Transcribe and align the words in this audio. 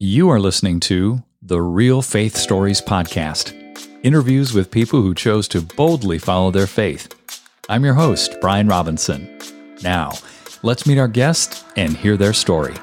You 0.00 0.30
are 0.30 0.38
listening 0.38 0.78
to 0.82 1.24
the 1.42 1.60
Real 1.60 2.02
Faith 2.02 2.36
Stories 2.36 2.80
Podcast 2.80 3.52
interviews 4.04 4.54
with 4.54 4.70
people 4.70 5.02
who 5.02 5.12
chose 5.12 5.48
to 5.48 5.60
boldly 5.60 6.20
follow 6.20 6.52
their 6.52 6.68
faith. 6.68 7.12
I'm 7.68 7.84
your 7.84 7.94
host, 7.94 8.36
Brian 8.40 8.68
Robinson. 8.68 9.40
Now, 9.82 10.12
let's 10.62 10.86
meet 10.86 11.00
our 11.00 11.08
guest 11.08 11.64
and 11.74 11.96
hear 11.96 12.16
their 12.16 12.32
story. 12.32 12.74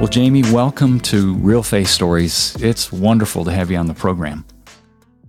Well, 0.00 0.08
Jamie, 0.08 0.42
welcome 0.42 0.98
to 1.02 1.36
Real 1.36 1.62
Faith 1.62 1.86
Stories. 1.86 2.56
It's 2.60 2.90
wonderful 2.90 3.44
to 3.44 3.52
have 3.52 3.70
you 3.70 3.76
on 3.76 3.86
the 3.86 3.94
program. 3.94 4.44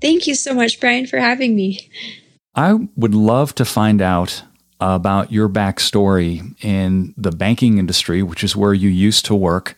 Thank 0.02 0.26
you 0.26 0.34
so 0.34 0.56
much, 0.56 0.80
Brian, 0.80 1.06
for 1.06 1.20
having 1.20 1.56
me. 1.56 1.88
I 2.56 2.88
would 2.96 3.14
love 3.14 3.54
to 3.54 3.64
find 3.64 4.02
out 4.02 4.42
about 4.84 5.32
your 5.32 5.48
backstory 5.48 6.54
in 6.62 7.14
the 7.16 7.32
banking 7.32 7.78
industry, 7.78 8.22
which 8.22 8.44
is 8.44 8.54
where 8.54 8.74
you 8.74 8.90
used 8.90 9.24
to 9.26 9.34
work, 9.34 9.78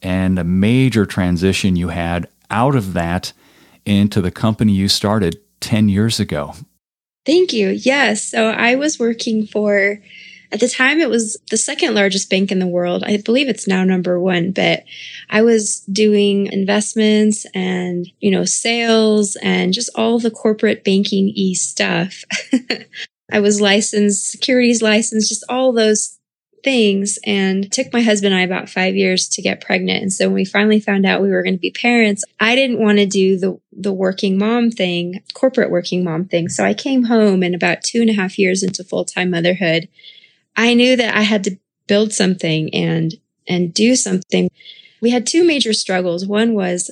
and 0.00 0.38
a 0.38 0.44
major 0.44 1.04
transition 1.04 1.74
you 1.74 1.88
had 1.88 2.28
out 2.48 2.76
of 2.76 2.92
that 2.92 3.32
into 3.84 4.20
the 4.20 4.30
company 4.30 4.72
you 4.72 4.88
started 4.88 5.40
10 5.60 5.88
years 5.88 6.20
ago. 6.20 6.54
Thank 7.24 7.52
you. 7.52 7.70
Yes. 7.70 8.22
So 8.22 8.50
I 8.50 8.76
was 8.76 9.00
working 9.00 9.48
for, 9.48 10.00
at 10.52 10.60
the 10.60 10.68
time, 10.68 11.00
it 11.00 11.10
was 11.10 11.36
the 11.50 11.56
second 11.56 11.96
largest 11.96 12.30
bank 12.30 12.52
in 12.52 12.60
the 12.60 12.68
world. 12.68 13.02
I 13.02 13.16
believe 13.16 13.48
it's 13.48 13.66
now 13.66 13.82
number 13.82 14.20
one, 14.20 14.52
but 14.52 14.84
I 15.28 15.42
was 15.42 15.80
doing 15.90 16.46
investments 16.46 17.46
and, 17.52 18.06
you 18.20 18.30
know, 18.30 18.44
sales 18.44 19.36
and 19.42 19.74
just 19.74 19.90
all 19.96 20.20
the 20.20 20.30
corporate 20.30 20.84
banking 20.84 21.32
e 21.34 21.54
stuff. 21.54 22.22
I 23.30 23.40
was 23.40 23.60
licensed, 23.60 24.30
securities 24.30 24.82
license, 24.82 25.28
just 25.28 25.44
all 25.48 25.72
those 25.72 26.18
things. 26.66 27.18
And 27.24 27.70
took 27.70 27.92
my 27.92 28.02
husband 28.02 28.34
and 28.34 28.40
I 28.40 28.44
about 28.44 28.68
five 28.68 28.96
years 28.96 29.28
to 29.28 29.42
get 29.42 29.60
pregnant. 29.60 30.02
And 30.02 30.12
so 30.12 30.26
when 30.26 30.34
we 30.34 30.44
finally 30.44 30.80
found 30.80 31.06
out 31.06 31.22
we 31.22 31.30
were 31.30 31.42
going 31.42 31.54
to 31.54 31.60
be 31.60 31.70
parents, 31.70 32.24
I 32.40 32.54
didn't 32.54 32.80
want 32.80 32.98
to 32.98 33.06
do 33.06 33.38
the, 33.38 33.60
the 33.72 33.92
working 33.92 34.36
mom 34.36 34.70
thing, 34.70 35.22
corporate 35.32 35.70
working 35.70 36.02
mom 36.02 36.24
thing. 36.24 36.48
So 36.48 36.64
I 36.64 36.74
came 36.74 37.04
home 37.04 37.42
and 37.42 37.54
about 37.54 37.84
two 37.84 38.00
and 38.00 38.10
a 38.10 38.14
half 38.14 38.38
years 38.38 38.62
into 38.64 38.82
full 38.82 39.04
time 39.04 39.30
motherhood, 39.30 39.88
I 40.56 40.74
knew 40.74 40.96
that 40.96 41.14
I 41.14 41.22
had 41.22 41.44
to 41.44 41.56
build 41.86 42.12
something 42.12 42.74
and, 42.74 43.14
and 43.46 43.72
do 43.72 43.94
something. 43.94 44.50
We 45.00 45.10
had 45.10 45.24
two 45.24 45.44
major 45.44 45.72
struggles. 45.72 46.26
One 46.26 46.54
was 46.54 46.90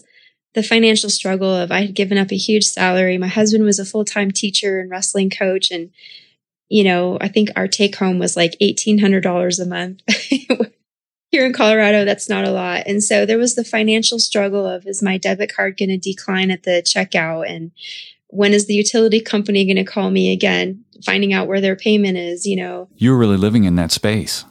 the 0.52 0.62
financial 0.62 1.10
struggle 1.10 1.52
of 1.52 1.72
I 1.72 1.80
had 1.80 1.94
given 1.96 2.16
up 2.16 2.30
a 2.30 2.36
huge 2.36 2.64
salary. 2.64 3.18
My 3.18 3.26
husband 3.26 3.64
was 3.64 3.80
a 3.80 3.84
full 3.84 4.04
time 4.04 4.30
teacher 4.30 4.78
and 4.78 4.88
wrestling 4.88 5.30
coach 5.30 5.72
and 5.72 5.90
you 6.68 6.84
know, 6.84 7.18
I 7.20 7.28
think 7.28 7.50
our 7.56 7.68
take 7.68 7.96
home 7.96 8.18
was 8.18 8.36
like 8.36 8.56
$1,800 8.60 9.60
a 9.60 9.66
month. 9.66 10.00
Here 11.30 11.44
in 11.44 11.52
Colorado, 11.52 12.04
that's 12.04 12.28
not 12.28 12.44
a 12.44 12.50
lot. 12.50 12.84
And 12.86 13.02
so 13.02 13.26
there 13.26 13.38
was 13.38 13.54
the 13.54 13.64
financial 13.64 14.18
struggle 14.18 14.66
of 14.66 14.86
is 14.86 15.02
my 15.02 15.18
debit 15.18 15.54
card 15.54 15.76
going 15.76 15.88
to 15.88 15.98
decline 15.98 16.50
at 16.50 16.62
the 16.62 16.82
checkout? 16.82 17.50
And 17.50 17.72
when 18.28 18.52
is 18.52 18.66
the 18.66 18.74
utility 18.74 19.20
company 19.20 19.64
going 19.64 19.84
to 19.84 19.90
call 19.90 20.10
me 20.10 20.32
again? 20.32 20.84
Finding 21.04 21.32
out 21.32 21.48
where 21.48 21.60
their 21.60 21.76
payment 21.76 22.16
is, 22.18 22.46
you 22.46 22.56
know. 22.56 22.88
You're 22.94 23.18
really 23.18 23.36
living 23.36 23.64
in 23.64 23.74
that 23.76 23.90
space. 23.90 24.44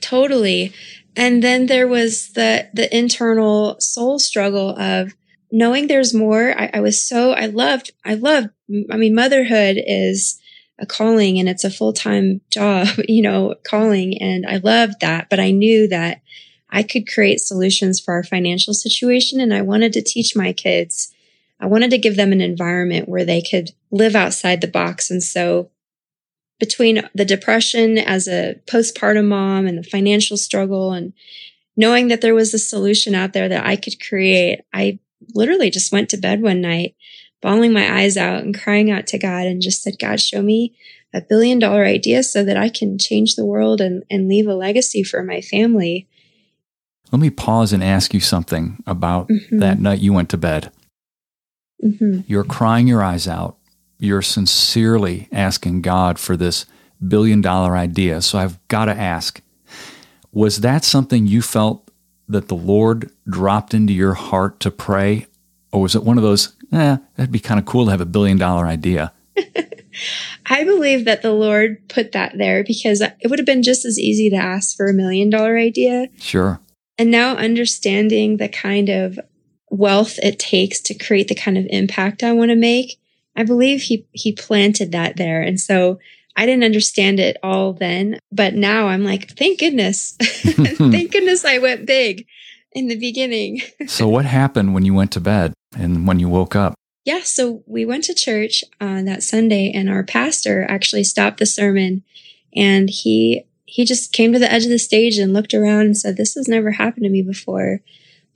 Totally. 0.00 0.72
And 1.16 1.42
then 1.42 1.66
there 1.66 1.88
was 1.88 2.32
the 2.32 2.68
the 2.72 2.96
internal 2.96 3.78
soul 3.80 4.18
struggle 4.18 4.78
of 4.78 5.14
knowing 5.50 5.86
there's 5.86 6.14
more. 6.14 6.54
I, 6.56 6.70
I 6.74 6.80
was 6.80 7.02
so 7.02 7.32
I 7.32 7.46
loved 7.46 7.92
I 8.04 8.14
loved 8.14 8.50
I 8.90 8.96
mean 8.96 9.14
motherhood 9.14 9.76
is 9.84 10.39
a 10.80 10.86
calling 10.86 11.38
and 11.38 11.48
it's 11.48 11.64
a 11.64 11.70
full 11.70 11.92
time 11.92 12.40
job, 12.50 12.88
you 13.08 13.22
know, 13.22 13.54
calling. 13.64 14.20
And 14.20 14.46
I 14.46 14.56
loved 14.56 15.00
that. 15.00 15.28
But 15.30 15.40
I 15.40 15.50
knew 15.50 15.86
that 15.88 16.22
I 16.70 16.82
could 16.82 17.08
create 17.08 17.40
solutions 17.40 18.00
for 18.00 18.14
our 18.14 18.24
financial 18.24 18.74
situation. 18.74 19.40
And 19.40 19.52
I 19.52 19.62
wanted 19.62 19.92
to 19.94 20.02
teach 20.02 20.36
my 20.36 20.52
kids, 20.52 21.12
I 21.60 21.66
wanted 21.66 21.90
to 21.90 21.98
give 21.98 22.16
them 22.16 22.32
an 22.32 22.40
environment 22.40 23.08
where 23.08 23.24
they 23.24 23.42
could 23.42 23.72
live 23.90 24.16
outside 24.16 24.60
the 24.60 24.68
box. 24.68 25.10
And 25.10 25.22
so 25.22 25.70
between 26.58 27.02
the 27.14 27.24
depression 27.24 27.98
as 27.98 28.28
a 28.28 28.60
postpartum 28.66 29.28
mom 29.28 29.66
and 29.66 29.78
the 29.78 29.82
financial 29.82 30.36
struggle 30.36 30.92
and 30.92 31.12
knowing 31.76 32.08
that 32.08 32.20
there 32.20 32.34
was 32.34 32.54
a 32.54 32.58
solution 32.58 33.14
out 33.14 33.32
there 33.32 33.48
that 33.48 33.66
I 33.66 33.76
could 33.76 34.00
create, 34.00 34.60
I 34.72 34.98
literally 35.34 35.70
just 35.70 35.92
went 35.92 36.08
to 36.10 36.16
bed 36.16 36.42
one 36.42 36.60
night 36.60 36.94
bawling 37.40 37.72
my 37.72 38.00
eyes 38.00 38.16
out 38.16 38.42
and 38.42 38.58
crying 38.58 38.90
out 38.90 39.06
to 39.08 39.18
God 39.18 39.46
and 39.46 39.62
just 39.62 39.82
said, 39.82 39.98
God, 39.98 40.20
show 40.20 40.42
me 40.42 40.74
a 41.12 41.20
billion 41.20 41.58
dollar 41.58 41.84
idea 41.84 42.22
so 42.22 42.44
that 42.44 42.56
I 42.56 42.68
can 42.68 42.98
change 42.98 43.34
the 43.34 43.44
world 43.44 43.80
and, 43.80 44.04
and 44.10 44.28
leave 44.28 44.46
a 44.46 44.54
legacy 44.54 45.02
for 45.02 45.22
my 45.22 45.40
family. 45.40 46.08
Let 47.10 47.20
me 47.20 47.30
pause 47.30 47.72
and 47.72 47.82
ask 47.82 48.14
you 48.14 48.20
something 48.20 48.82
about 48.86 49.28
mm-hmm. 49.28 49.58
that 49.58 49.80
night 49.80 49.98
you 49.98 50.12
went 50.12 50.28
to 50.30 50.36
bed. 50.36 50.70
Mm-hmm. 51.84 52.20
You're 52.26 52.44
crying 52.44 52.86
your 52.86 53.02
eyes 53.02 53.26
out. 53.26 53.56
You're 53.98 54.22
sincerely 54.22 55.28
asking 55.32 55.82
God 55.82 56.18
for 56.18 56.36
this 56.36 56.66
billion 57.06 57.40
dollar 57.40 57.76
idea. 57.76 58.22
So 58.22 58.38
I've 58.38 58.66
got 58.68 58.84
to 58.84 58.92
ask 58.94 59.40
was 60.32 60.60
that 60.60 60.84
something 60.84 61.26
you 61.26 61.42
felt 61.42 61.90
that 62.28 62.48
the 62.48 62.56
Lord 62.56 63.10
dropped 63.28 63.74
into 63.74 63.92
your 63.92 64.14
heart 64.14 64.60
to 64.60 64.70
pray? 64.70 65.26
Or 65.72 65.82
was 65.82 65.94
it 65.94 66.04
one 66.04 66.18
of 66.18 66.22
those, 66.22 66.54
eh, 66.72 66.98
that'd 67.16 67.32
be 67.32 67.40
kind 67.40 67.60
of 67.60 67.66
cool 67.66 67.84
to 67.84 67.90
have 67.90 68.00
a 68.00 68.06
billion 68.06 68.38
dollar 68.38 68.66
idea. 68.66 69.12
I 70.46 70.64
believe 70.64 71.04
that 71.04 71.22
the 71.22 71.32
Lord 71.32 71.88
put 71.88 72.12
that 72.12 72.36
there 72.36 72.64
because 72.64 73.00
it 73.00 73.28
would 73.28 73.38
have 73.38 73.46
been 73.46 73.62
just 73.62 73.84
as 73.84 73.98
easy 73.98 74.30
to 74.30 74.36
ask 74.36 74.76
for 74.76 74.88
a 74.88 74.94
million 74.94 75.30
dollar 75.30 75.58
idea. 75.58 76.08
Sure. 76.18 76.60
And 76.98 77.10
now 77.10 77.36
understanding 77.36 78.36
the 78.36 78.48
kind 78.48 78.88
of 78.88 79.18
wealth 79.70 80.18
it 80.22 80.38
takes 80.38 80.80
to 80.80 80.94
create 80.94 81.28
the 81.28 81.34
kind 81.34 81.56
of 81.56 81.66
impact 81.70 82.22
I 82.22 82.32
want 82.32 82.50
to 82.50 82.56
make, 82.56 83.00
I 83.36 83.44
believe 83.44 83.82
he 83.82 84.06
he 84.12 84.32
planted 84.32 84.92
that 84.92 85.16
there. 85.16 85.40
And 85.40 85.60
so 85.60 85.98
I 86.36 86.46
didn't 86.46 86.64
understand 86.64 87.20
it 87.20 87.36
all 87.42 87.72
then, 87.72 88.18
but 88.32 88.54
now 88.54 88.88
I'm 88.88 89.04
like, 89.04 89.30
thank 89.36 89.60
goodness. 89.60 90.16
thank 90.20 91.12
goodness 91.12 91.44
I 91.44 91.58
went 91.58 91.86
big 91.86 92.26
in 92.72 92.88
the 92.88 92.98
beginning. 92.98 93.62
so 93.86 94.08
what 94.08 94.24
happened 94.24 94.74
when 94.74 94.84
you 94.84 94.94
went 94.94 95.12
to 95.12 95.20
bed? 95.20 95.52
And 95.76 96.06
when 96.06 96.18
you 96.18 96.28
woke 96.28 96.56
up? 96.56 96.74
Yeah, 97.04 97.22
so 97.22 97.62
we 97.66 97.84
went 97.84 98.04
to 98.04 98.14
church 98.14 98.62
on 98.80 99.04
that 99.06 99.22
Sunday, 99.22 99.72
and 99.72 99.88
our 99.88 100.02
pastor 100.02 100.66
actually 100.68 101.04
stopped 101.04 101.38
the 101.38 101.46
sermon, 101.46 102.02
and 102.54 102.90
he 102.90 103.44
he 103.64 103.84
just 103.84 104.12
came 104.12 104.32
to 104.32 104.38
the 104.38 104.50
edge 104.50 104.64
of 104.64 104.70
the 104.70 104.78
stage 104.78 105.16
and 105.16 105.32
looked 105.32 105.54
around 105.54 105.82
and 105.82 105.96
said, 105.96 106.16
"This 106.16 106.34
has 106.34 106.48
never 106.48 106.72
happened 106.72 107.04
to 107.04 107.10
me 107.10 107.22
before." 107.22 107.80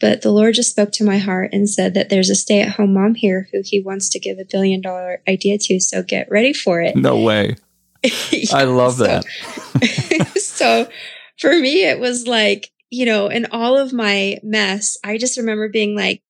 But 0.01 0.23
the 0.23 0.33
Lord 0.33 0.55
just 0.55 0.71
spoke 0.71 0.93
to 0.93 1.05
my 1.05 1.19
heart 1.19 1.51
and 1.53 1.71
said 1.71 1.95
that 1.95 2.09
there's 2.09 2.31
a 2.31 2.35
stay 2.35 2.61
at 2.61 2.71
home 2.71 2.95
mom 2.95 3.15
here 3.15 3.49
who 3.53 3.63
he 3.65 3.81
wants 3.81 4.09
to 4.11 4.19
give 4.19 4.39
a 4.39 4.45
billion 4.45 4.81
dollar 4.81 5.23
idea 5.29 5.57
to. 5.59 5.81
So 5.81 6.03
get 6.03 6.31
ready 6.31 6.53
for 6.53 6.81
it. 6.81 6.97
No 6.97 7.21
way. 7.21 7.57
yeah, 8.03 8.45
I 8.53 8.65
love 8.65 8.95
so, 8.95 9.05
that. 9.05 10.33
so 10.37 10.89
for 11.39 11.59
me, 11.59 11.85
it 11.85 12.01
was 12.01 12.27
like, 12.27 12.71
you 12.91 13.07
know, 13.07 13.29
in 13.29 13.47
all 13.53 13.79
of 13.79 13.93
my 13.93 14.39
mess, 14.43 14.97
I 15.05 15.17
just 15.17 15.39
remember 15.39 15.69
being 15.69 15.97
like, 15.97 16.23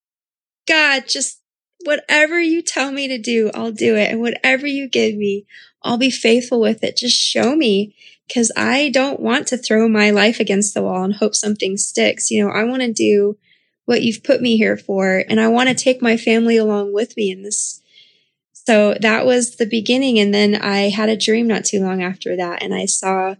God, 0.66 1.04
just 1.08 1.40
whatever 1.84 2.40
you 2.40 2.62
tell 2.62 2.90
me 2.90 3.08
to 3.08 3.18
do, 3.18 3.50
I'll 3.54 3.72
do 3.72 3.96
it. 3.96 4.10
And 4.10 4.20
whatever 4.20 4.66
you 4.66 4.88
give 4.88 5.14
me, 5.16 5.46
I'll 5.82 5.98
be 5.98 6.10
faithful 6.10 6.60
with 6.60 6.82
it. 6.82 6.96
Just 6.96 7.16
show 7.16 7.54
me 7.54 7.94
because 8.26 8.50
I 8.56 8.88
don't 8.88 9.20
want 9.20 9.46
to 9.48 9.58
throw 9.58 9.88
my 9.88 10.10
life 10.10 10.40
against 10.40 10.74
the 10.74 10.82
wall 10.82 11.04
and 11.04 11.14
hope 11.14 11.34
something 11.34 11.76
sticks. 11.76 12.30
You 12.30 12.44
know, 12.44 12.50
I 12.50 12.64
want 12.64 12.82
to 12.82 12.92
do 12.92 13.36
what 13.84 14.02
you've 14.02 14.24
put 14.24 14.40
me 14.40 14.56
here 14.56 14.78
for 14.78 15.24
and 15.28 15.38
I 15.38 15.48
want 15.48 15.68
to 15.68 15.74
take 15.74 16.00
my 16.00 16.16
family 16.16 16.56
along 16.56 16.94
with 16.94 17.16
me 17.16 17.30
in 17.30 17.42
this. 17.42 17.82
So 18.52 18.96
that 19.02 19.26
was 19.26 19.56
the 19.56 19.66
beginning. 19.66 20.18
And 20.18 20.32
then 20.32 20.54
I 20.54 20.88
had 20.88 21.10
a 21.10 21.18
dream 21.18 21.46
not 21.46 21.66
too 21.66 21.80
long 21.80 22.02
after 22.02 22.34
that 22.36 22.62
and 22.62 22.74
I 22.74 22.86
saw 22.86 23.34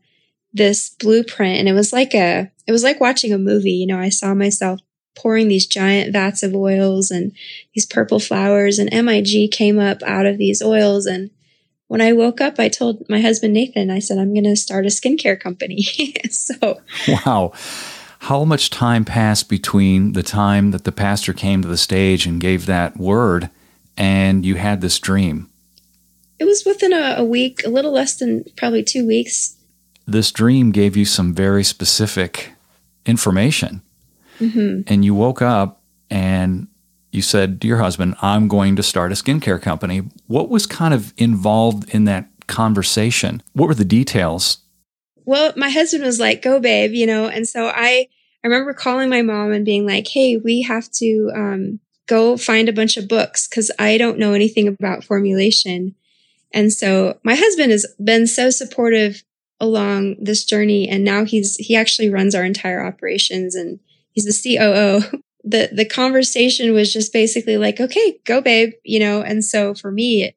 this 0.53 0.91
blueprint 0.91 1.59
and 1.59 1.69
it 1.69 1.73
was 1.73 1.93
like 1.93 2.15
a, 2.15 2.53
it 2.67 2.73
was 2.73 2.85
like 2.85 3.01
watching 3.01 3.33
a 3.33 3.39
movie. 3.39 3.73
You 3.73 3.87
know, 3.87 3.99
I 3.99 4.11
saw 4.11 4.35
myself 4.35 4.81
pouring 5.15 5.49
these 5.49 5.67
giant 5.67 6.13
vats 6.13 6.43
of 6.43 6.55
oils 6.55 7.11
and 7.11 7.33
these 7.75 7.87
purple 7.87 8.19
flowers 8.19 8.79
and 8.79 8.91
MIG 8.93 9.51
came 9.51 9.79
up 9.79 10.03
out 10.03 10.27
of 10.27 10.39
these 10.39 10.63
oils. 10.63 11.07
And 11.07 11.31
when 11.87 12.01
I 12.01 12.13
woke 12.13 12.41
up, 12.41 12.59
I 12.59 12.69
told 12.69 13.09
my 13.09 13.21
husband 13.21 13.55
Nathan, 13.55 13.91
I 13.91 13.99
said, 13.99 14.19
I'm 14.19 14.35
going 14.35 14.45
to 14.45 14.57
start 14.57 14.87
a 14.87 14.89
skincare 14.89 15.39
company. 15.39 15.83
so, 16.31 16.81
wow. 17.09 17.53
How 18.21 18.45
much 18.45 18.71
time 18.71 19.05
passed 19.05 19.49
between 19.49 20.13
the 20.13 20.23
time 20.23 20.71
that 20.71 20.85
the 20.85 20.93
pastor 20.93 21.33
came 21.33 21.61
to 21.63 21.69
the 21.69 21.77
stage 21.77 22.27
and 22.27 22.41
gave 22.41 22.67
that 22.67 22.97
word 22.97 23.51
and 23.97 24.47
you 24.47 24.57
had 24.57 24.81
this 24.81 24.99
dream? 24.99 25.51
It 26.39 26.45
was 26.45 26.65
within 26.65 26.93
a, 26.93 27.17
a 27.19 27.25
week, 27.25 27.63
a 27.65 27.69
little 27.69 27.93
less 27.93 28.17
than 28.17 28.45
probably 28.57 28.83
two 28.83 29.07
weeks. 29.07 29.57
This 30.07 30.33
dream 30.33 30.73
gave 30.73 30.97
you 30.97 31.05
some 31.05 31.35
very 31.35 31.63
specific 31.65 32.53
information 33.07 33.83
mm-hmm. 34.41 34.83
and 34.87 35.05
you 35.05 35.15
woke 35.15 35.43
up 35.43 35.83
and 36.11 36.69
you 37.13 37.23
said 37.23 37.61
to 37.61 37.69
your 37.69 37.79
husband, 37.79 38.17
I'm 38.23 38.49
going 38.49 38.77
to 38.77 38.83
start 38.83 39.13
a 39.13 39.15
skincare 39.15 39.61
company. 39.61 40.03
What 40.27 40.49
was 40.51 40.67
kind 40.67 40.93
of 40.93 41.15
involved 41.17 41.89
in 41.95 42.05
that 42.05 42.29
conversation? 42.47 43.43
What 43.53 43.69
were 43.69 43.75
the 43.75 43.85
details 43.85 44.59
well, 45.27 45.53
my 45.57 45.71
husband 45.71 46.05
was 46.05 46.21
like, 46.21 46.43
go 46.43 46.61
babe, 46.61 46.93
you 46.93 47.07
know, 47.07 47.27
and 47.27 47.49
so 47.49 47.67
I, 47.67 48.09
I 48.43 48.47
remember 48.47 48.75
calling 48.75 49.09
my 49.09 49.23
mom 49.23 49.53
and 49.53 49.65
being 49.65 49.87
like, 49.87 50.07
Hey, 50.09 50.37
we 50.37 50.63
have 50.63 50.91
to, 50.93 51.31
um, 51.35 51.81
go 52.07 52.37
find 52.37 52.69
a 52.69 52.73
bunch 52.73 52.99
of 52.99 53.09
books 53.09 53.49
because 53.49 53.71
I 53.79 53.97
don't 53.97 54.19
know 54.19 54.35
anything 54.35 54.69
about 54.69 55.05
formulation. 55.05 55.95
And 56.53 56.71
so 56.71 57.19
my 57.25 57.35
husband 57.35 57.73
has 57.73 57.87
been 58.03 58.27
so 58.27 58.51
supportive 58.51 59.25
along 59.59 60.17
this 60.21 60.45
journey. 60.45 60.87
And 60.87 61.03
now 61.03 61.25
he's, 61.25 61.57
he 61.57 61.75
actually 61.75 62.11
runs 62.11 62.35
our 62.35 62.45
entire 62.45 62.85
operations 62.85 63.55
and 63.55 63.81
he's 64.15 64.25
the 64.25 64.57
COO. 64.57 65.21
the, 65.45 65.69
the 65.73 65.85
conversation 65.85 66.73
was 66.73 66.93
just 66.93 67.13
basically 67.13 67.59
like, 67.59 67.81
okay, 67.81 68.19
go 68.25 68.41
babe, 68.41 68.73
you 68.83 68.99
know? 68.99 69.21
And 69.21 69.45
so 69.45 69.75
for 69.75 69.93
me, 69.93 70.25
it, 70.25 70.37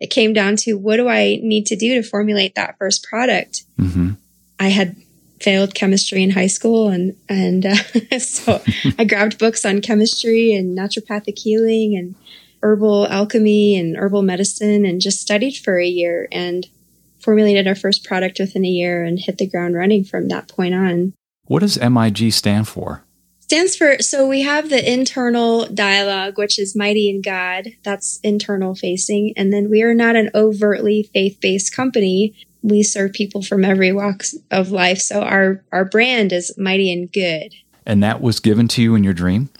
it 0.00 0.10
came 0.10 0.32
down 0.32 0.56
to 0.56 0.74
what 0.74 0.96
do 0.96 1.08
I 1.08 1.40
need 1.42 1.66
to 1.66 1.76
do 1.76 1.94
to 1.94 2.08
formulate 2.08 2.54
that 2.54 2.76
first 2.78 3.04
product? 3.04 3.64
Mm-hmm. 3.78 4.12
I 4.60 4.68
had 4.68 4.96
failed 5.40 5.74
chemistry 5.74 6.22
in 6.22 6.30
high 6.30 6.46
school 6.46 6.88
and 6.88 7.16
and 7.28 7.66
uh, 7.66 7.74
so 8.18 8.62
I 8.98 9.04
grabbed 9.04 9.38
books 9.38 9.64
on 9.64 9.82
chemistry 9.82 10.54
and 10.54 10.76
naturopathic 10.76 11.38
healing 11.38 11.96
and 11.96 12.14
herbal 12.62 13.08
alchemy 13.08 13.76
and 13.76 13.96
herbal 13.96 14.22
medicine 14.22 14.86
and 14.86 15.00
just 15.00 15.20
studied 15.20 15.56
for 15.56 15.78
a 15.78 15.86
year 15.86 16.28
and 16.32 16.66
formulated 17.18 17.66
our 17.66 17.74
first 17.74 18.04
product 18.04 18.38
within 18.38 18.64
a 18.64 18.68
year 18.68 19.04
and 19.04 19.18
hit 19.18 19.38
the 19.38 19.46
ground 19.46 19.74
running 19.74 20.04
from 20.04 20.28
that 20.28 20.48
point 20.48 20.74
on. 20.74 21.12
What 21.46 21.60
does 21.60 21.78
MIG 21.78 22.32
stand 22.32 22.66
for? 22.68 23.03
Stands 23.44 23.76
for 23.76 23.98
so 24.00 24.26
we 24.26 24.40
have 24.42 24.70
the 24.70 24.92
internal 24.92 25.66
dialogue 25.66 26.38
which 26.38 26.58
is 26.58 26.74
mighty 26.74 27.10
in 27.10 27.20
God 27.20 27.68
that's 27.82 28.18
internal 28.22 28.74
facing 28.74 29.34
and 29.36 29.52
then 29.52 29.70
we 29.70 29.82
are 29.82 29.94
not 29.94 30.16
an 30.16 30.30
overtly 30.34 31.10
faith-based 31.12 31.74
company 31.76 32.34
we 32.64 32.82
serve 32.82 33.12
people 33.12 33.42
from 33.42 33.62
every 33.62 33.92
walk 33.92 34.24
of 34.50 34.70
life. 34.70 34.98
So 34.98 35.22
our 35.22 35.62
our 35.70 35.84
brand 35.84 36.32
is 36.32 36.56
mighty 36.56 36.90
and 36.90 37.12
good. 37.12 37.54
And 37.86 38.02
that 38.02 38.22
was 38.22 38.40
given 38.40 38.66
to 38.68 38.82
you 38.82 38.94
in 38.94 39.04
your 39.04 39.12
dream? 39.12 39.50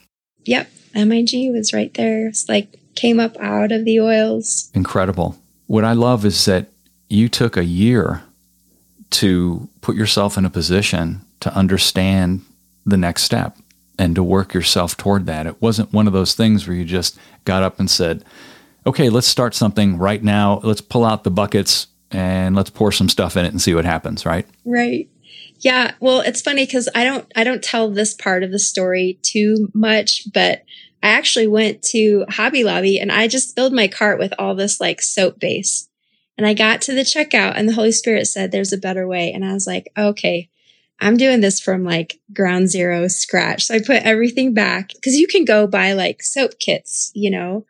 Yep. 0.47 0.71
MIG 0.95 1.53
was 1.53 1.75
right 1.75 1.93
there. 1.95 2.29
It's 2.29 2.49
like 2.49 2.81
came 2.95 3.21
up 3.21 3.37
out 3.37 3.73
of 3.73 3.85
the 3.85 4.01
oils. 4.01 4.71
Incredible. 4.73 5.37
What 5.67 5.85
I 5.85 5.93
love 5.93 6.25
is 6.25 6.45
that 6.47 6.69
you 7.11 7.29
took 7.29 7.57
a 7.57 7.65
year 7.65 8.23
to 9.11 9.69
put 9.83 9.97
yourself 9.97 10.39
in 10.39 10.45
a 10.45 10.51
position 10.51 11.21
to 11.41 11.55
understand 11.55 12.43
the 12.87 12.97
next 12.97 13.25
step 13.25 13.57
and 13.99 14.14
to 14.14 14.23
work 14.23 14.55
yourself 14.55 14.96
toward 14.96 15.26
that. 15.26 15.46
It 15.46 15.61
wasn't 15.61 15.93
one 15.93 16.06
of 16.06 16.12
those 16.12 16.35
things 16.35 16.67
where 16.67 16.76
you 16.76 16.85
just 16.85 17.19
got 17.44 17.62
up 17.62 17.79
and 17.79 17.91
said, 17.91 18.25
okay, 18.87 19.08
let's 19.08 19.26
start 19.26 19.55
something 19.55 19.99
right 19.99 20.23
now. 20.23 20.61
Let's 20.62 20.81
pull 20.81 21.05
out 21.05 21.25
the 21.25 21.31
buckets 21.31 21.87
and 22.11 22.55
let's 22.55 22.70
pour 22.70 22.93
some 22.93 23.08
stuff 23.08 23.37
in 23.37 23.44
it 23.44 23.49
and 23.49 23.61
see 23.61 23.75
what 23.75 23.85
happens, 23.85 24.26
right? 24.26 24.46
Right. 24.64 25.08
Yeah. 25.61 25.93
Well, 26.00 26.20
it's 26.20 26.43
funny 26.43 26.67
because 26.67 26.88
I 26.94 27.05
don't 27.05 27.31
I 27.37 27.44
don't 27.44 27.62
tell 27.62 27.91
this 27.91 28.14
part 28.14 28.43
of 28.43 28.50
the 28.50 28.58
story 28.58 29.19
too 29.23 29.70
much, 29.73 30.23
but 30.32 30.62
I 31.02 31.08
actually 31.08 31.46
went 31.46 31.82
to 31.91 32.25
Hobby 32.29 32.64
Lobby 32.64 32.99
and 32.99 33.12
I 33.12 33.29
just 33.29 33.55
filled 33.55 33.73
my 33.73 33.88
cart 33.88 34.19
with 34.19 34.35
all 34.38 34.55
this 34.55 34.81
like 34.81 35.00
soap 35.00 35.38
base. 35.38 35.88
And 36.37 36.46
I 36.46 36.55
got 36.55 36.82
to 36.82 36.94
the 36.94 37.02
checkout 37.02 37.52
and 37.56 37.69
the 37.69 37.75
Holy 37.75 37.93
Spirit 37.93 38.26
said 38.26 38.50
there's 38.50 38.73
a 38.73 38.79
better 38.79 39.06
way. 39.06 39.32
And 39.32 39.44
I 39.44 39.52
was 39.52 39.67
like, 39.67 39.91
okay, 39.96 40.50
I'm 41.05 41.19
doing 41.19 41.41
this 41.41 41.61
from 41.61 41.85
like 41.85 42.19
ground 42.33 42.71
zero 42.71 43.09
scratch. 43.09 43.65
So 43.65 43.75
I 43.75 43.81
put 43.81 44.03
everything 44.03 44.55
back 44.55 44.89
because 44.95 45.17
you 45.17 45.27
can 45.27 45.45
go 45.45 45.67
buy 45.67 45.93
like 45.93 46.23
soap 46.23 46.59
kits, 46.59 47.12
you 47.15 47.31
know. 47.31 47.67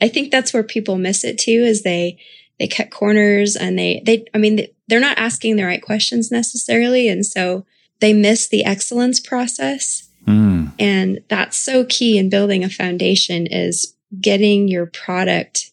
I 0.00 0.08
think 0.08 0.30
that's 0.30 0.52
where 0.52 0.62
people 0.62 0.98
miss 0.98 1.24
it 1.24 1.38
too, 1.38 1.64
is 1.64 1.82
they 1.82 2.18
they 2.58 2.68
cut 2.68 2.90
corners 2.90 3.56
and 3.56 3.78
they, 3.78 4.02
they, 4.04 4.26
I 4.34 4.38
mean, 4.38 4.66
they're 4.88 5.00
not 5.00 5.18
asking 5.18 5.56
the 5.56 5.64
right 5.64 5.82
questions 5.82 6.30
necessarily. 6.30 7.08
And 7.08 7.24
so 7.24 7.66
they 8.00 8.12
miss 8.12 8.48
the 8.48 8.64
excellence 8.64 9.20
process. 9.20 10.08
Mm. 10.26 10.72
And 10.78 11.20
that's 11.28 11.58
so 11.58 11.84
key 11.84 12.18
in 12.18 12.30
building 12.30 12.64
a 12.64 12.70
foundation 12.70 13.46
is 13.46 13.94
getting 14.20 14.68
your 14.68 14.86
product 14.86 15.72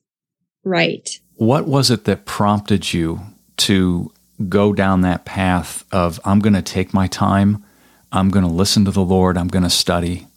right. 0.63 1.19
What 1.35 1.67
was 1.67 1.89
it 1.89 2.05
that 2.05 2.25
prompted 2.25 2.93
you 2.93 3.21
to 3.57 4.11
go 4.49 4.73
down 4.73 5.01
that 5.01 5.25
path 5.25 5.83
of, 5.91 6.19
I'm 6.23 6.39
going 6.39 6.53
to 6.53 6.61
take 6.61 6.93
my 6.93 7.07
time, 7.07 7.63
I'm 8.11 8.29
going 8.29 8.45
to 8.45 8.51
listen 8.51 8.85
to 8.85 8.91
the 8.91 9.03
Lord, 9.03 9.37
I'm 9.37 9.47
going 9.47 9.63
to 9.63 9.69
study? 9.69 10.27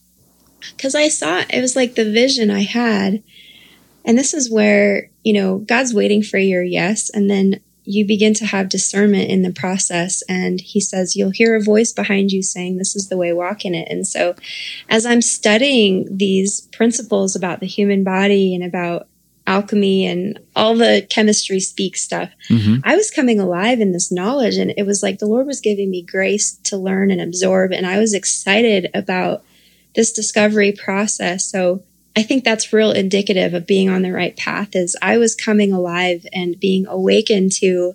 Because 0.76 0.94
I 0.94 1.08
saw 1.08 1.42
it 1.48 1.60
was 1.60 1.76
like 1.76 1.94
the 1.94 2.10
vision 2.10 2.50
I 2.50 2.62
had. 2.62 3.22
And 4.04 4.16
this 4.16 4.32
is 4.34 4.50
where 4.50 5.10
you 5.26 5.32
know, 5.32 5.58
God's 5.58 5.92
waiting 5.92 6.22
for 6.22 6.38
your 6.38 6.62
yes. 6.62 7.10
And 7.10 7.28
then 7.28 7.58
you 7.82 8.06
begin 8.06 8.32
to 8.34 8.46
have 8.46 8.68
discernment 8.68 9.28
in 9.28 9.42
the 9.42 9.50
process. 9.50 10.22
And 10.28 10.60
he 10.60 10.78
says, 10.78 11.16
you'll 11.16 11.30
hear 11.30 11.56
a 11.56 11.60
voice 11.60 11.92
behind 11.92 12.30
you 12.30 12.44
saying, 12.44 12.76
this 12.76 12.94
is 12.94 13.08
the 13.08 13.16
way, 13.16 13.32
walk 13.32 13.64
in 13.64 13.74
it. 13.74 13.88
And 13.90 14.06
so 14.06 14.36
as 14.88 15.04
I'm 15.04 15.20
studying 15.20 16.16
these 16.16 16.60
principles 16.72 17.34
about 17.34 17.58
the 17.58 17.66
human 17.66 18.04
body 18.04 18.54
and 18.54 18.62
about 18.62 19.08
alchemy 19.46 20.06
and 20.06 20.38
all 20.54 20.74
the 20.74 21.06
chemistry 21.08 21.60
speak 21.60 21.96
stuff, 21.96 22.30
mm-hmm. 22.48 22.76
I 22.84 22.96
was 22.96 23.10
coming 23.10 23.40
alive 23.40 23.80
in 23.80 23.92
this 23.92 24.12
knowledge. 24.12 24.56
And 24.56 24.72
it 24.76 24.84
was 24.84 25.02
like 25.02 25.18
the 25.18 25.26
Lord 25.26 25.46
was 25.46 25.60
giving 25.60 25.90
me 25.90 26.02
grace 26.02 26.52
to 26.64 26.76
learn 26.76 27.10
and 27.10 27.20
absorb. 27.20 27.72
And 27.72 27.86
I 27.86 27.98
was 27.98 28.14
excited 28.14 28.90
about 28.94 29.44
this 29.94 30.12
discovery 30.12 30.72
process. 30.72 31.44
So 31.44 31.82
I 32.16 32.22
think 32.22 32.44
that's 32.44 32.72
real 32.72 32.92
indicative 32.92 33.52
of 33.52 33.66
being 33.66 33.90
on 33.90 34.02
the 34.02 34.12
right 34.12 34.36
path 34.36 34.74
is 34.74 34.96
I 35.02 35.18
was 35.18 35.34
coming 35.34 35.72
alive 35.72 36.26
and 36.32 36.58
being 36.58 36.86
awakened 36.86 37.52
to 37.52 37.94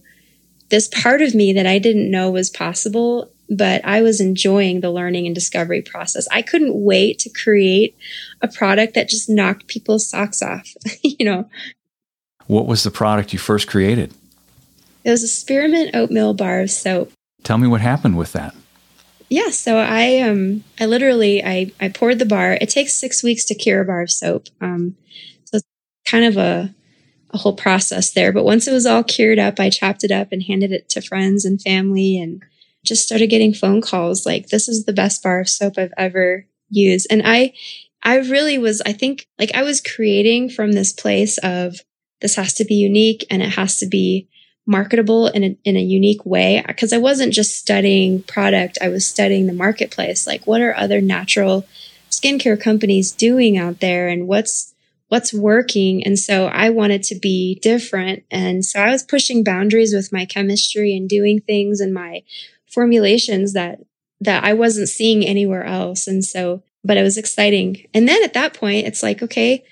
this 0.69 0.87
part 0.87 1.21
of 1.21 1.33
me 1.33 1.53
that 1.53 1.65
I 1.65 1.79
didn't 1.79 2.11
know 2.11 2.29
was 2.31 2.49
possible, 2.49 3.30
but 3.51 3.83
I 3.85 4.01
was 4.01 4.19
enjoying 4.19 4.81
the 4.81 4.91
learning 4.91 5.25
and 5.25 5.35
discovery 5.35 5.81
process. 5.81 6.27
I 6.31 6.41
couldn't 6.41 6.73
wait 6.73 7.19
to 7.19 7.29
create 7.29 7.95
a 8.41 8.47
product 8.47 8.95
that 8.95 9.09
just 9.09 9.29
knocked 9.29 9.67
people's 9.67 10.09
socks 10.09 10.41
off, 10.41 10.73
you 11.03 11.25
know. 11.25 11.49
What 12.47 12.65
was 12.65 12.83
the 12.83 12.91
product 12.91 13.33
you 13.33 13.39
first 13.39 13.67
created? 13.67 14.13
It 15.03 15.11
was 15.11 15.23
a 15.23 15.27
spearmint 15.27 15.95
oatmeal 15.95 16.33
bar 16.33 16.61
of 16.61 16.71
soap. 16.71 17.11
Tell 17.43 17.57
me 17.57 17.67
what 17.67 17.81
happened 17.81 18.17
with 18.17 18.33
that 18.33 18.55
yeah, 19.31 19.49
so 19.49 19.77
I 19.77 20.19
um 20.19 20.65
I 20.77 20.87
literally 20.87 21.41
I 21.41 21.71
I 21.79 21.87
poured 21.87 22.19
the 22.19 22.25
bar. 22.25 22.57
It 22.59 22.69
takes 22.69 22.93
six 22.93 23.23
weeks 23.23 23.45
to 23.45 23.55
cure 23.55 23.79
a 23.79 23.85
bar 23.85 24.01
of 24.01 24.11
soap. 24.11 24.47
Um, 24.59 24.97
so 25.45 25.55
it's 25.55 25.65
kind 26.05 26.25
of 26.25 26.35
a 26.35 26.75
a 27.33 27.37
whole 27.37 27.55
process 27.55 28.11
there. 28.11 28.33
But 28.33 28.43
once 28.43 28.67
it 28.67 28.73
was 28.73 28.85
all 28.85 29.05
cured 29.05 29.39
up, 29.39 29.57
I 29.57 29.69
chopped 29.69 30.03
it 30.03 30.11
up 30.11 30.33
and 30.33 30.43
handed 30.43 30.73
it 30.73 30.89
to 30.89 31.01
friends 31.01 31.45
and 31.45 31.61
family, 31.61 32.19
and 32.19 32.43
just 32.83 33.03
started 33.03 33.27
getting 33.27 33.53
phone 33.53 33.81
calls 33.81 34.25
like, 34.25 34.47
"This 34.47 34.67
is 34.67 34.85
the 34.85 34.93
best 34.93 35.23
bar 35.23 35.39
of 35.39 35.49
soap 35.49 35.73
I've 35.77 35.93
ever 35.97 36.45
used." 36.69 37.07
And 37.09 37.21
I 37.25 37.53
I 38.03 38.17
really 38.17 38.57
was. 38.57 38.81
I 38.85 38.93
think 38.93 39.27
like 39.39 39.51
I 39.53 39.63
was 39.63 39.81
creating 39.81 40.49
from 40.49 40.71
this 40.71 40.91
place 40.93 41.37
of 41.39 41.81
this 42.21 42.35
has 42.35 42.53
to 42.55 42.65
be 42.65 42.75
unique 42.75 43.25
and 43.29 43.41
it 43.41 43.49
has 43.49 43.77
to 43.77 43.87
be 43.87 44.27
marketable 44.65 45.27
in 45.27 45.43
a, 45.43 45.57
in 45.65 45.75
a 45.75 45.81
unique 45.81 46.25
way 46.25 46.63
because 46.67 46.93
I 46.93 46.97
wasn't 46.97 47.33
just 47.33 47.57
studying 47.57 48.23
product, 48.23 48.77
I 48.81 48.89
was 48.89 49.05
studying 49.05 49.47
the 49.47 49.53
marketplace. 49.53 50.27
Like, 50.27 50.45
what 50.45 50.61
are 50.61 50.75
other 50.75 51.01
natural 51.01 51.65
skincare 52.09 52.59
companies 52.59 53.11
doing 53.11 53.57
out 53.57 53.79
there 53.79 54.07
and 54.07 54.27
what's 54.27 54.73
what's 55.07 55.33
working 55.33 56.03
and 56.05 56.17
so 56.19 56.45
i 56.47 56.69
wanted 56.69 57.03
to 57.03 57.15
be 57.15 57.59
different 57.61 58.23
and 58.31 58.63
so 58.65 58.79
i 58.79 58.91
was 58.91 59.03
pushing 59.03 59.43
boundaries 59.43 59.93
with 59.93 60.11
my 60.11 60.25
chemistry 60.25 60.95
and 60.95 61.09
doing 61.09 61.39
things 61.41 61.79
and 61.79 61.93
my 61.93 62.21
formulations 62.71 63.53
that 63.53 63.79
that 64.19 64.43
i 64.43 64.53
wasn't 64.53 64.87
seeing 64.87 65.25
anywhere 65.25 65.63
else 65.63 66.07
and 66.07 66.23
so 66.23 66.63
but 66.83 66.97
it 66.97 67.03
was 67.03 67.17
exciting 67.17 67.85
and 67.93 68.07
then 68.07 68.23
at 68.23 68.33
that 68.33 68.53
point 68.53 68.87
it's 68.87 69.03
like 69.03 69.21
okay 69.21 69.63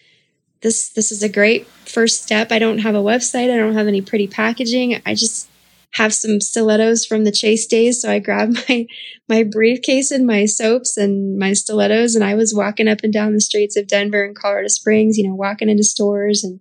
this 0.61 0.89
this 0.89 1.11
is 1.11 1.23
a 1.23 1.29
great 1.29 1.67
first 1.67 2.23
step. 2.23 2.51
I 2.51 2.59
don't 2.59 2.79
have 2.79 2.95
a 2.95 2.99
website. 2.99 3.51
I 3.51 3.57
don't 3.57 3.75
have 3.75 3.87
any 3.87 4.01
pretty 4.01 4.27
packaging. 4.27 5.01
I 5.05 5.15
just 5.15 5.49
have 5.93 6.13
some 6.13 6.39
stilettos 6.39 7.05
from 7.05 7.23
the 7.23 7.31
Chase 7.31 7.65
days. 7.65 8.01
So 8.01 8.11
I 8.11 8.19
grabbed 8.19 8.57
my 8.69 8.87
my 9.27 9.43
briefcase 9.43 10.11
and 10.11 10.25
my 10.25 10.45
soaps 10.45 10.97
and 10.97 11.37
my 11.37 11.53
stilettos 11.53 12.15
and 12.15 12.23
I 12.23 12.35
was 12.35 12.53
walking 12.53 12.87
up 12.87 12.99
and 13.03 13.13
down 13.13 13.33
the 13.33 13.41
streets 13.41 13.75
of 13.75 13.87
Denver 13.87 14.23
and 14.23 14.35
Colorado 14.35 14.67
Springs, 14.67 15.17
you 15.17 15.27
know, 15.27 15.35
walking 15.35 15.69
into 15.69 15.83
stores 15.83 16.43
and 16.43 16.59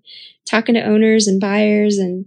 talking 0.48 0.74
to 0.74 0.82
owners 0.82 1.26
and 1.26 1.40
buyers 1.40 1.98
and 1.98 2.26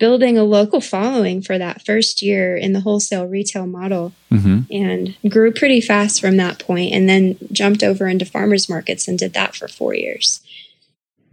building 0.00 0.36
a 0.36 0.42
local 0.42 0.80
following 0.80 1.40
for 1.42 1.58
that 1.58 1.84
first 1.84 2.22
year 2.22 2.56
in 2.56 2.72
the 2.72 2.80
wholesale 2.80 3.26
retail 3.26 3.66
model 3.66 4.12
mm-hmm. 4.32 4.60
and 4.72 5.16
grew 5.30 5.52
pretty 5.52 5.80
fast 5.80 6.20
from 6.20 6.36
that 6.38 6.58
point 6.58 6.92
and 6.92 7.08
then 7.08 7.36
jumped 7.52 7.84
over 7.84 8.08
into 8.08 8.24
farmers 8.24 8.68
markets 8.68 9.06
and 9.06 9.18
did 9.18 9.34
that 9.34 9.54
for 9.54 9.68
four 9.68 9.94
years 9.94 10.40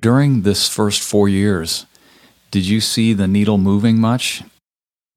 during 0.01 0.41
this 0.41 0.67
first 0.67 1.01
four 1.01 1.27
years, 1.27 1.85
did 2.51 2.65
you 2.65 2.81
see 2.81 3.13
the 3.13 3.27
needle 3.27 3.57
moving 3.57 3.99
much? 3.99 4.43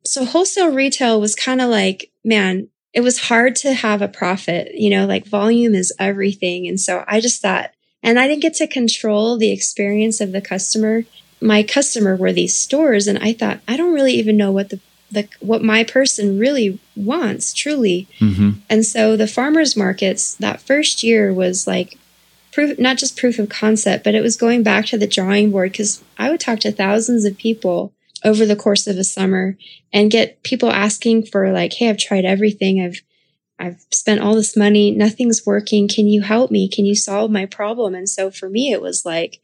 So 0.04 0.24
wholesale 0.24 0.72
retail 0.72 1.20
was 1.20 1.34
kind 1.34 1.60
of 1.60 1.68
like, 1.68 2.10
man, 2.24 2.68
it 2.92 3.02
was 3.02 3.20
hard 3.20 3.54
to 3.56 3.74
have 3.74 4.02
a 4.02 4.08
profit, 4.08 4.74
you 4.74 4.90
know, 4.90 5.06
like 5.06 5.26
volume 5.26 5.74
is 5.74 5.92
everything. 5.98 6.66
And 6.66 6.80
so 6.80 7.04
I 7.06 7.20
just 7.20 7.42
thought, 7.42 7.70
and 8.02 8.18
I 8.18 8.26
didn't 8.26 8.42
get 8.42 8.54
to 8.54 8.66
control 8.66 9.36
the 9.36 9.52
experience 9.52 10.20
of 10.20 10.32
the 10.32 10.40
customer. 10.40 11.04
My 11.40 11.62
customer 11.62 12.16
were 12.16 12.32
these 12.32 12.54
stores. 12.54 13.06
And 13.06 13.18
I 13.18 13.32
thought, 13.32 13.60
I 13.66 13.76
don't 13.76 13.94
really 13.94 14.14
even 14.14 14.36
know 14.36 14.52
what 14.52 14.70
the 14.70 14.80
the 15.10 15.28
what 15.40 15.62
my 15.62 15.84
person 15.84 16.38
really 16.38 16.78
wants 16.96 17.52
truly. 17.52 18.06
Mm-hmm. 18.20 18.50
And 18.68 18.86
so 18.86 19.16
the 19.16 19.26
farmers 19.26 19.76
markets 19.76 20.34
that 20.36 20.60
first 20.60 21.02
year 21.02 21.32
was 21.32 21.66
like 21.66 21.98
proof 22.52 22.78
not 22.78 22.98
just 22.98 23.16
proof 23.16 23.38
of 23.38 23.48
concept, 23.48 24.04
but 24.04 24.14
it 24.14 24.22
was 24.22 24.36
going 24.36 24.62
back 24.62 24.86
to 24.86 24.98
the 24.98 25.06
drawing 25.06 25.50
board 25.50 25.74
cuz 25.74 26.02
I 26.18 26.30
would 26.30 26.40
talk 26.40 26.60
to 26.60 26.72
thousands 26.72 27.24
of 27.24 27.36
people 27.36 27.92
over 28.24 28.44
the 28.44 28.56
course 28.56 28.86
of 28.86 28.98
a 28.98 29.04
summer 29.04 29.56
and 29.92 30.10
get 30.10 30.42
people 30.42 30.70
asking 30.70 31.26
for 31.26 31.50
like, 31.52 31.72
"Hey, 31.74 31.88
I've 31.88 31.98
tried 31.98 32.24
everything. 32.24 32.80
I've 32.80 33.02
I've 33.58 33.84
spent 33.90 34.20
all 34.20 34.34
this 34.34 34.56
money, 34.56 34.90
nothing's 34.90 35.44
working. 35.44 35.86
Can 35.86 36.06
you 36.06 36.22
help 36.22 36.50
me? 36.50 36.68
Can 36.68 36.86
you 36.86 36.94
solve 36.94 37.30
my 37.30 37.46
problem?" 37.46 37.94
And 37.94 38.08
so 38.08 38.30
for 38.30 38.48
me 38.48 38.72
it 38.72 38.80
was 38.80 39.04
like 39.04 39.40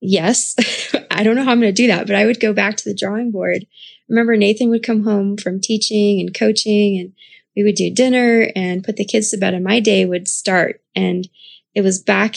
yes, 0.00 0.54
I 1.10 1.22
don't 1.22 1.36
know 1.36 1.44
how 1.44 1.52
I'm 1.52 1.60
going 1.60 1.74
to 1.74 1.82
do 1.82 1.88
that, 1.88 2.06
but 2.06 2.16
I 2.16 2.26
would 2.26 2.40
go 2.40 2.52
back 2.52 2.76
to 2.76 2.84
the 2.84 2.94
drawing 2.94 3.30
board. 3.30 3.66
Remember, 4.08 4.36
Nathan 4.36 4.70
would 4.70 4.82
come 4.82 5.04
home 5.04 5.36
from 5.36 5.60
teaching 5.60 6.20
and 6.20 6.34
coaching, 6.34 6.98
and 6.98 7.12
we 7.56 7.62
would 7.62 7.76
do 7.76 7.92
dinner 7.92 8.50
and 8.56 8.84
put 8.84 8.96
the 8.96 9.04
kids 9.04 9.30
to 9.30 9.38
bed, 9.38 9.54
and 9.54 9.64
my 9.64 9.80
day 9.80 10.04
would 10.04 10.28
start. 10.28 10.82
And 10.94 11.28
it 11.74 11.82
was 11.82 12.02
back 12.02 12.36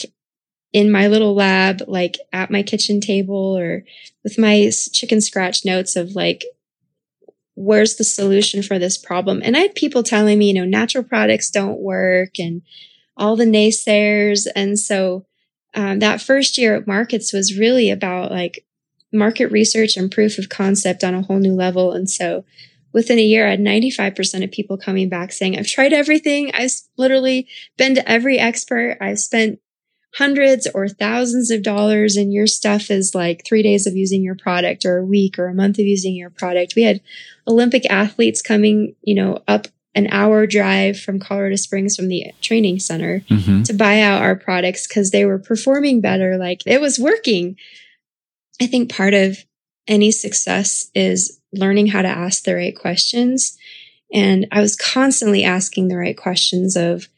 in 0.72 0.90
my 0.90 1.06
little 1.06 1.34
lab, 1.34 1.82
like 1.86 2.18
at 2.32 2.50
my 2.50 2.62
kitchen 2.62 3.00
table 3.00 3.56
or 3.56 3.84
with 4.22 4.38
my 4.38 4.70
chicken 4.92 5.20
scratch 5.20 5.64
notes 5.64 5.96
of 5.96 6.14
like, 6.14 6.44
where's 7.54 7.96
the 7.96 8.04
solution 8.04 8.62
for 8.62 8.78
this 8.78 8.98
problem? 8.98 9.40
And 9.44 9.56
I 9.56 9.60
had 9.60 9.74
people 9.76 10.02
telling 10.02 10.38
me, 10.38 10.48
you 10.48 10.54
know, 10.54 10.64
natural 10.64 11.04
products 11.04 11.50
don't 11.50 11.80
work 11.80 12.40
and 12.40 12.62
all 13.16 13.36
the 13.36 13.44
naysayers. 13.44 14.46
And 14.56 14.78
so 14.78 15.26
um, 15.74 15.98
that 15.98 16.20
first 16.20 16.56
year 16.56 16.76
at 16.76 16.86
markets 16.86 17.32
was 17.32 17.58
really 17.58 17.90
about 17.90 18.30
like 18.30 18.64
market 19.12 19.46
research 19.46 19.96
and 19.96 20.10
proof 20.10 20.38
of 20.38 20.48
concept 20.48 21.04
on 21.04 21.14
a 21.14 21.22
whole 21.22 21.38
new 21.38 21.54
level. 21.54 21.92
And 21.92 22.08
so 22.08 22.44
within 22.92 23.18
a 23.18 23.22
year, 23.22 23.46
I 23.46 23.50
had 23.50 23.60
95% 23.60 24.44
of 24.44 24.50
people 24.50 24.76
coming 24.76 25.08
back 25.08 25.32
saying, 25.32 25.58
I've 25.58 25.66
tried 25.66 25.92
everything. 25.92 26.50
I've 26.54 26.72
literally 26.96 27.48
been 27.76 27.94
to 27.96 28.08
every 28.08 28.38
expert. 28.38 28.98
I've 29.00 29.18
spent 29.18 29.60
hundreds 30.16 30.68
or 30.74 30.88
thousands 30.88 31.50
of 31.50 31.62
dollars 31.62 32.16
and 32.16 32.32
your 32.32 32.46
stuff 32.46 32.90
is 32.90 33.14
like 33.14 33.44
three 33.44 33.62
days 33.62 33.86
of 33.86 33.96
using 33.96 34.22
your 34.22 34.36
product 34.36 34.84
or 34.84 34.98
a 34.98 35.04
week 35.04 35.38
or 35.38 35.48
a 35.48 35.54
month 35.54 35.78
of 35.78 35.86
using 35.86 36.14
your 36.14 36.30
product. 36.30 36.74
We 36.76 36.84
had 36.84 37.00
Olympic 37.48 37.84
athletes 37.90 38.40
coming, 38.40 38.94
you 39.02 39.16
know, 39.16 39.42
up 39.48 39.66
an 39.94 40.08
hour 40.10 40.46
drive 40.46 40.98
from 40.98 41.20
Colorado 41.20 41.56
Springs 41.56 41.96
from 41.96 42.08
the 42.08 42.32
training 42.40 42.80
center 42.80 43.20
mm-hmm. 43.20 43.62
to 43.62 43.72
buy 43.72 44.00
out 44.00 44.22
our 44.22 44.34
products 44.34 44.86
because 44.86 45.10
they 45.10 45.24
were 45.24 45.38
performing 45.38 46.00
better. 46.00 46.36
Like 46.36 46.62
it 46.66 46.80
was 46.80 46.98
working. 46.98 47.56
I 48.60 48.66
think 48.66 48.92
part 48.92 49.14
of 49.14 49.38
any 49.86 50.10
success 50.10 50.90
is 50.94 51.40
learning 51.52 51.88
how 51.88 52.02
to 52.02 52.08
ask 52.08 52.44
the 52.44 52.54
right 52.54 52.76
questions. 52.76 53.56
And 54.12 54.46
I 54.52 54.60
was 54.60 54.76
constantly 54.76 55.44
asking 55.44 55.88
the 55.88 55.96
right 55.96 56.16
questions 56.16 56.76
of, 56.76 57.08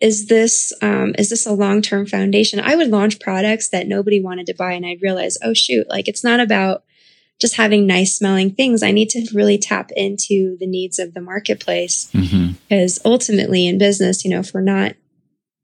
is 0.00 0.26
this 0.26 0.72
um, 0.82 1.14
is 1.16 1.30
this 1.30 1.46
a 1.46 1.52
long 1.52 1.80
term 1.80 2.06
foundation? 2.06 2.58
I 2.58 2.74
would 2.74 2.88
launch 2.88 3.20
products 3.20 3.68
that 3.68 3.86
nobody 3.86 4.20
wanted 4.20 4.46
to 4.46 4.54
buy, 4.54 4.72
and 4.72 4.84
I'd 4.84 5.00
realize, 5.00 5.38
oh 5.44 5.54
shoot, 5.54 5.88
like 5.88 6.08
it's 6.08 6.24
not 6.24 6.40
about 6.40 6.82
just 7.42 7.56
having 7.56 7.86
nice 7.86 8.16
smelling 8.16 8.54
things. 8.54 8.82
I 8.82 8.92
need 8.92 9.10
to 9.10 9.26
really 9.34 9.58
tap 9.58 9.90
into 9.96 10.56
the 10.58 10.66
needs 10.66 10.98
of 11.00 11.12
the 11.12 11.20
marketplace 11.20 12.08
mm-hmm. 12.14 12.52
because 12.68 13.00
ultimately 13.04 13.66
in 13.66 13.76
business, 13.76 14.24
you 14.24 14.30
know, 14.30 14.38
if 14.38 14.54
we're 14.54 14.62
not 14.62 14.94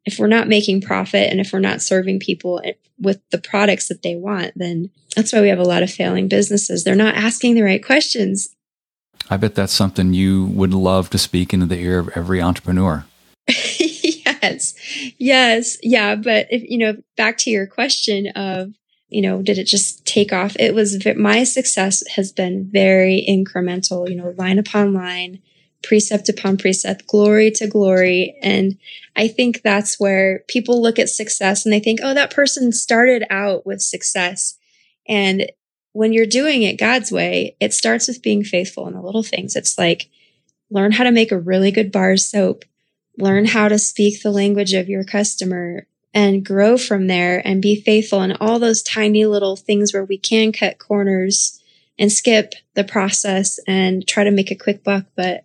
if 0.05 0.19
we're 0.19 0.27
not 0.27 0.49
making 0.49 0.81
profit 0.81 1.31
and 1.31 1.39
if 1.39 1.53
we're 1.53 1.59
not 1.61 1.83
serving 1.83 2.19
people 2.19 2.61
with 2.99 3.21
the 3.31 3.39
products 3.39 3.89
that 3.89 4.03
they 4.03 4.17
want, 4.17 4.53
then 4.57 4.91
that's 5.15 5.33
why 5.33 5.41
we 5.41 5.49
have 5.49 5.59
a 5.59 5.65
lot 5.65 5.83
of 5.83 5.91
failing 5.91 6.29
businesses. 6.29 6.83
They're 6.83 6.95
not 6.95 7.15
asking 7.15 7.55
the 7.55 7.63
right 7.63 7.85
questions. 7.85 8.55
I 9.31 9.37
bet 9.37 9.55
that's 9.55 9.73
something 9.73 10.15
you 10.15 10.47
would 10.47 10.75
love 10.75 11.11
to 11.11 11.19
speak 11.19 11.53
into 11.53 11.67
the 11.67 11.79
ear 11.79 11.99
of 11.99 12.09
every 12.15 12.41
entrepreneur. 12.41 13.05
yes. 13.79 14.75
Yes. 15.19 15.77
Yeah. 15.83 16.15
But 16.17 16.49
if, 16.51 16.63
you 16.63 16.79
know, 16.79 16.97
back 17.17 17.39
to 17.39 17.51
your 17.51 17.67
question 17.67 18.29
of 18.29 18.73
you 19.09 19.23
know, 19.23 19.43
did 19.43 19.59
it 19.59 19.67
just 19.67 20.05
take 20.07 20.33
off? 20.33 20.55
It 20.59 20.75
was 20.75 21.05
my 21.17 21.45
success 21.45 22.07
has 22.17 22.33
been 22.33 22.69
very 22.71 23.25
incremental, 23.29 24.09
you 24.09 24.17
know, 24.17 24.35
line 24.37 24.59
upon 24.59 24.93
line, 24.93 25.41
precept 25.83 26.29
upon 26.29 26.59
precept, 26.59 27.07
glory 27.07 27.51
to 27.53 27.67
glory. 27.67 28.37
And 28.43 28.77
I 29.17 29.29
think 29.29 29.63
that's 29.63 29.99
where 29.99 30.41
people 30.49 30.83
look 30.83 30.99
at 30.99 31.09
success 31.09 31.65
and 31.65 31.73
they 31.73 31.81
think, 31.81 32.01
oh, 32.03 32.15
that 32.15 32.35
person 32.35 32.71
started 32.73 33.25
out 33.31 33.65
with 33.65 33.81
success. 33.81 34.59
And 35.09 35.51
when 35.93 36.13
you're 36.13 36.27
doing 36.27 36.63
it 36.63 36.79
God's 36.79 37.11
way, 37.11 37.57
it 37.61 37.73
starts 37.73 38.09
with 38.09 38.23
being 38.23 38.45
faithful 38.45 38.87
in 38.87 38.95
the 38.95 39.01
little 39.01 39.23
things. 39.23 39.57
It's 39.57 39.79
like 39.79 40.11
learn 40.71 40.93
how 40.93 41.05
to 41.05 41.11
make 41.11 41.33
a 41.33 41.39
really 41.39 41.71
good 41.71 41.91
bar 41.91 42.17
soap, 42.19 42.65
learn 43.17 43.47
how 43.47 43.69
to 43.69 43.79
speak 43.79 44.23
the 44.23 44.31
language 44.31 44.75
of 44.75 44.89
your 44.89 45.03
customer, 45.03 45.87
and 46.15 46.45
grow 46.45 46.79
from 46.79 47.07
there 47.07 47.43
and 47.47 47.63
be 47.63 47.81
faithful 47.81 48.23
in 48.23 48.33
all 48.33 48.59
those 48.59 48.83
tiny 48.83 49.27
little 49.27 49.57
things 49.57 49.93
where 49.93 50.05
we 50.05 50.19
can 50.19 50.53
cut 50.53 50.79
corners 50.79 51.61
and 51.99 52.13
skip 52.13 52.55
the 52.75 52.85
process 52.85 53.59
and 53.67 54.07
try 54.07 54.25
to 54.25 54.31
make 54.31 54.51
a 54.51 54.57
quick 54.57 54.83
buck. 54.83 55.05
But 55.17 55.45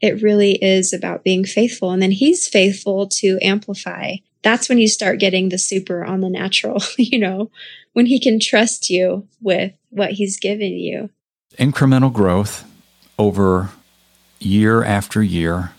it 0.00 0.22
really 0.22 0.52
is 0.62 0.92
about 0.92 1.24
being 1.24 1.44
faithful. 1.44 1.90
And 1.90 2.02
then 2.02 2.12
he's 2.12 2.46
faithful 2.46 3.08
to 3.08 3.38
amplify. 3.42 4.16
That's 4.42 4.68
when 4.68 4.78
you 4.78 4.88
start 4.88 5.18
getting 5.18 5.48
the 5.48 5.58
super 5.58 6.04
on 6.04 6.20
the 6.20 6.30
natural, 6.30 6.82
you 6.98 7.18
know, 7.18 7.50
when 7.94 8.06
he 8.06 8.20
can 8.20 8.38
trust 8.38 8.90
you 8.90 9.26
with 9.40 9.72
what 9.90 10.12
he's 10.12 10.38
given 10.38 10.72
you. 10.72 11.10
Incremental 11.58 12.12
growth 12.12 12.64
over 13.18 13.70
year 14.38 14.84
after 14.84 15.22
year. 15.22 15.72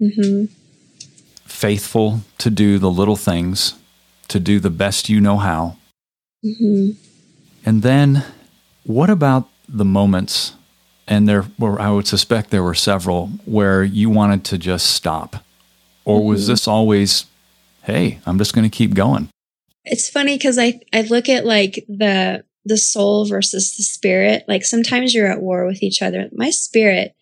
Mm-hmm 0.00 0.57
faithful 1.58 2.20
to 2.38 2.50
do 2.50 2.78
the 2.78 2.90
little 2.90 3.16
things, 3.16 3.74
to 4.28 4.38
do 4.38 4.60
the 4.60 4.70
best 4.70 5.08
you 5.08 5.20
know 5.20 5.38
how. 5.38 5.76
Mm-hmm. 6.44 6.90
And 7.66 7.82
then, 7.82 8.24
what 8.84 9.10
about 9.10 9.48
the 9.68 9.84
moments? 9.84 10.54
And 11.08 11.28
there 11.28 11.46
were, 11.58 11.80
I 11.80 11.90
would 11.90 12.06
suspect 12.06 12.50
there 12.50 12.62
were 12.62 12.74
several 12.74 13.28
where 13.44 13.82
you 13.82 14.08
wanted 14.08 14.44
to 14.44 14.58
just 14.58 14.86
stop. 14.86 15.36
Or 16.04 16.20
mm-hmm. 16.20 16.28
was 16.28 16.46
this 16.46 16.68
always, 16.68 17.26
hey, 17.82 18.20
I'm 18.24 18.38
just 18.38 18.54
going 18.54 18.70
to 18.70 18.76
keep 18.76 18.94
going? 18.94 19.28
It's 19.84 20.08
funny 20.08 20.36
because 20.36 20.58
I, 20.58 20.80
I 20.92 21.02
look 21.02 21.28
at 21.28 21.44
like 21.44 21.84
the 21.88 22.44
the 22.64 22.76
soul 22.76 23.24
versus 23.24 23.76
the 23.76 23.82
spirit. 23.82 24.44
Like 24.46 24.64
sometimes 24.64 25.14
you're 25.14 25.30
at 25.30 25.40
war 25.40 25.66
with 25.66 25.82
each 25.82 26.02
other. 26.02 26.28
My 26.32 26.50
spirit 26.50 27.14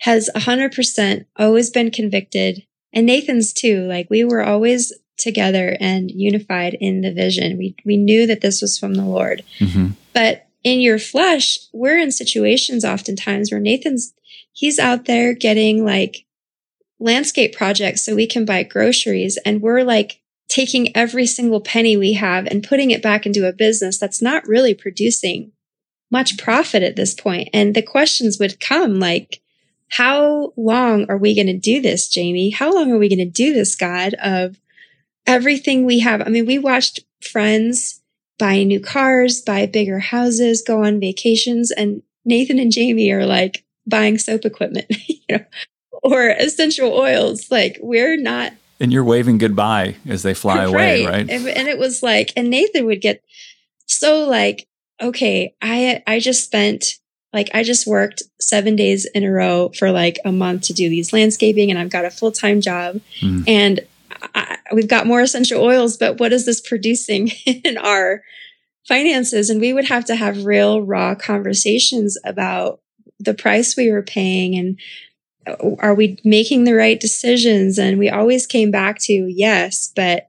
has 0.00 0.28
100% 0.36 1.24
always 1.38 1.70
been 1.70 1.90
convicted 1.90 2.66
and 2.92 3.06
Nathan's 3.06 3.52
too. 3.52 3.86
Like 3.86 4.08
we 4.10 4.24
were 4.24 4.42
always 4.42 4.92
together 5.16 5.76
and 5.80 6.10
unified 6.10 6.74
in 6.74 7.00
the 7.00 7.12
vision. 7.12 7.58
We 7.58 7.76
we 7.84 7.96
knew 7.96 8.26
that 8.26 8.40
this 8.40 8.60
was 8.60 8.78
from 8.78 8.94
the 8.94 9.04
Lord. 9.04 9.42
Mm-hmm. 9.58 9.90
But 10.12 10.46
in 10.64 10.80
your 10.80 10.98
flesh, 10.98 11.58
we're 11.72 11.98
in 11.98 12.10
situations 12.10 12.84
oftentimes 12.84 13.50
where 13.50 13.60
Nathan's 13.60 14.14
he's 14.52 14.78
out 14.78 15.04
there 15.04 15.34
getting 15.34 15.84
like 15.84 16.26
landscape 16.98 17.54
projects 17.54 18.02
so 18.02 18.14
we 18.14 18.26
can 18.26 18.44
buy 18.44 18.62
groceries 18.62 19.38
and 19.44 19.60
we're 19.60 19.82
like 19.82 20.20
taking 20.48 20.96
every 20.96 21.26
single 21.26 21.60
penny 21.60 21.96
we 21.96 22.14
have 22.14 22.46
and 22.46 22.66
putting 22.66 22.90
it 22.90 23.02
back 23.02 23.26
into 23.26 23.48
a 23.48 23.52
business 23.52 23.98
that's 23.98 24.22
not 24.22 24.46
really 24.46 24.74
producing 24.74 25.52
much 26.10 26.38
profit 26.38 26.82
at 26.82 26.96
this 26.96 27.14
point. 27.14 27.48
And 27.52 27.74
the 27.74 27.82
questions 27.82 28.38
would 28.38 28.60
come 28.60 28.98
like, 29.00 29.42
how 29.90 30.52
long 30.56 31.06
are 31.08 31.18
we 31.18 31.34
going 31.34 31.46
to 31.46 31.58
do 31.58 31.80
this, 31.80 32.08
Jamie? 32.08 32.50
How 32.50 32.72
long 32.72 32.90
are 32.92 32.98
we 32.98 33.08
going 33.08 33.18
to 33.18 33.24
do 33.24 33.52
this, 33.52 33.76
God, 33.76 34.14
of 34.14 34.60
everything 35.26 35.84
we 35.84 36.00
have? 36.00 36.20
I 36.20 36.28
mean, 36.28 36.46
we 36.46 36.58
watched 36.58 37.00
friends 37.20 38.02
buy 38.38 38.62
new 38.62 38.80
cars, 38.80 39.40
buy 39.40 39.66
bigger 39.66 39.98
houses, 39.98 40.62
go 40.62 40.84
on 40.84 41.00
vacations, 41.00 41.70
and 41.70 42.02
Nathan 42.24 42.58
and 42.58 42.72
Jamie 42.72 43.10
are 43.12 43.26
like 43.26 43.64
buying 43.86 44.18
soap 44.18 44.44
equipment, 44.44 44.86
you 45.06 45.20
know, 45.30 45.44
or 46.02 46.28
essential 46.28 46.92
oils. 46.92 47.50
Like 47.50 47.78
we're 47.80 48.16
not. 48.16 48.52
And 48.78 48.92
you're 48.92 49.04
waving 49.04 49.38
goodbye 49.38 49.96
as 50.06 50.22
they 50.22 50.34
fly 50.34 50.56
right. 50.56 50.64
away, 50.64 51.06
right? 51.06 51.30
And, 51.30 51.48
and 51.48 51.68
it 51.68 51.78
was 51.78 52.02
like, 52.02 52.32
and 52.36 52.50
Nathan 52.50 52.84
would 52.86 53.00
get 53.00 53.24
so 53.86 54.24
like, 54.24 54.68
okay, 55.00 55.54
I 55.62 56.02
I 56.06 56.18
just 56.18 56.44
spent 56.44 56.98
like 57.36 57.50
I 57.52 57.62
just 57.62 57.86
worked 57.86 58.22
seven 58.40 58.76
days 58.76 59.04
in 59.14 59.22
a 59.22 59.30
row 59.30 59.70
for 59.78 59.92
like 59.92 60.18
a 60.24 60.32
month 60.32 60.62
to 60.62 60.72
do 60.72 60.88
these 60.88 61.12
landscaping 61.12 61.70
and 61.70 61.78
I've 61.78 61.90
got 61.90 62.06
a 62.06 62.10
full 62.10 62.32
time 62.32 62.62
job 62.62 62.98
mm. 63.20 63.44
and 63.46 63.80
I, 64.34 64.56
we've 64.72 64.88
got 64.88 65.06
more 65.06 65.20
essential 65.20 65.62
oils, 65.62 65.98
but 65.98 66.18
what 66.18 66.32
is 66.32 66.46
this 66.46 66.62
producing 66.62 67.30
in 67.46 67.76
our 67.76 68.22
finances? 68.88 69.50
And 69.50 69.60
we 69.60 69.74
would 69.74 69.84
have 69.84 70.06
to 70.06 70.16
have 70.16 70.46
real 70.46 70.80
raw 70.80 71.14
conversations 71.14 72.16
about 72.24 72.80
the 73.20 73.34
price 73.34 73.76
we 73.76 73.92
were 73.92 74.02
paying 74.02 74.56
and 74.56 74.80
uh, 75.46 75.76
are 75.78 75.94
we 75.94 76.18
making 76.24 76.64
the 76.64 76.74
right 76.74 76.98
decisions? 76.98 77.78
And 77.78 77.98
we 77.98 78.08
always 78.08 78.46
came 78.46 78.70
back 78.70 78.98
to 79.00 79.12
yes, 79.12 79.92
but 79.94 80.28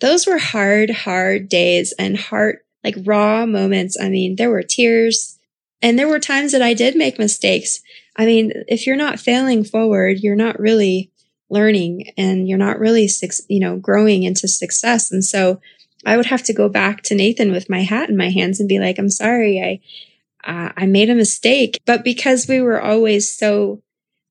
those 0.00 0.26
were 0.26 0.38
hard, 0.38 0.90
hard 0.90 1.48
days 1.48 1.94
and 1.98 2.18
hard, 2.18 2.58
like 2.84 2.96
raw 3.04 3.46
moments. 3.46 3.96
I 3.98 4.10
mean, 4.10 4.36
there 4.36 4.50
were 4.50 4.62
tears 4.62 5.38
And 5.82 5.98
there 5.98 6.08
were 6.08 6.20
times 6.20 6.52
that 6.52 6.62
I 6.62 6.74
did 6.74 6.96
make 6.96 7.18
mistakes. 7.18 7.80
I 8.16 8.24
mean, 8.24 8.52
if 8.68 8.86
you're 8.86 8.96
not 8.96 9.20
failing 9.20 9.64
forward, 9.64 10.20
you're 10.20 10.36
not 10.36 10.60
really 10.60 11.10
learning 11.50 12.12
and 12.16 12.48
you're 12.48 12.58
not 12.58 12.78
really, 12.78 13.08
you 13.48 13.60
know, 13.60 13.76
growing 13.76 14.22
into 14.22 14.48
success. 14.48 15.10
And 15.10 15.24
so 15.24 15.60
I 16.06 16.16
would 16.16 16.26
have 16.26 16.42
to 16.44 16.52
go 16.52 16.68
back 16.68 17.02
to 17.04 17.14
Nathan 17.14 17.52
with 17.52 17.68
my 17.68 17.80
hat 17.80 18.08
in 18.08 18.16
my 18.16 18.30
hands 18.30 18.58
and 18.58 18.68
be 18.68 18.78
like, 18.78 18.98
I'm 18.98 19.10
sorry, 19.10 19.60
I, 19.60 20.50
uh, 20.50 20.72
I 20.76 20.86
made 20.86 21.10
a 21.10 21.14
mistake. 21.14 21.78
But 21.84 22.04
because 22.04 22.48
we 22.48 22.60
were 22.60 22.80
always 22.80 23.32
so 23.32 23.82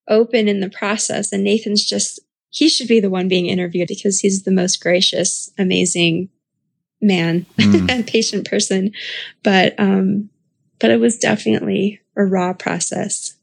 open 0.07 0.47
in 0.47 0.59
the 0.59 0.69
process 0.69 1.31
and 1.31 1.43
Nathan's 1.43 1.85
just, 1.85 2.19
he 2.49 2.67
should 2.67 2.87
be 2.87 2.99
the 2.99 3.09
one 3.09 3.27
being 3.27 3.45
interviewed 3.45 3.87
because 3.87 4.19
he's 4.19 4.43
the 4.43 4.51
most 4.51 4.81
gracious, 4.81 5.51
amazing 5.57 6.29
man 7.01 7.45
mm. 7.57 7.89
and 7.89 8.07
patient 8.07 8.49
person. 8.49 8.91
But, 9.43 9.79
um, 9.79 10.29
but 10.81 10.91
it 10.91 10.99
was 10.99 11.17
definitely 11.17 12.01
a 12.17 12.23
raw 12.23 12.53
process. 12.53 13.35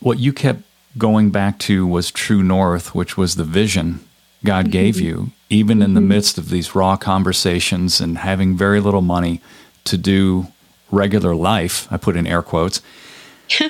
What 0.00 0.18
you 0.18 0.32
kept 0.32 0.62
going 0.98 1.30
back 1.30 1.58
to 1.60 1.86
was 1.86 2.10
true 2.10 2.42
north, 2.42 2.94
which 2.94 3.16
was 3.16 3.36
the 3.36 3.44
vision 3.44 4.00
God 4.44 4.66
mm-hmm. 4.66 4.72
gave 4.72 5.00
you, 5.00 5.32
even 5.50 5.82
in 5.82 5.94
the 5.94 6.00
mm-hmm. 6.00 6.08
midst 6.08 6.38
of 6.38 6.48
these 6.48 6.74
raw 6.74 6.96
conversations 6.96 8.00
and 8.00 8.18
having 8.18 8.56
very 8.56 8.80
little 8.80 9.02
money 9.02 9.40
to 9.84 9.96
do 9.96 10.48
regular 10.90 11.34
life. 11.34 11.86
I 11.90 11.96
put 11.96 12.16
in 12.16 12.26
air 12.26 12.42
quotes. 12.42 12.80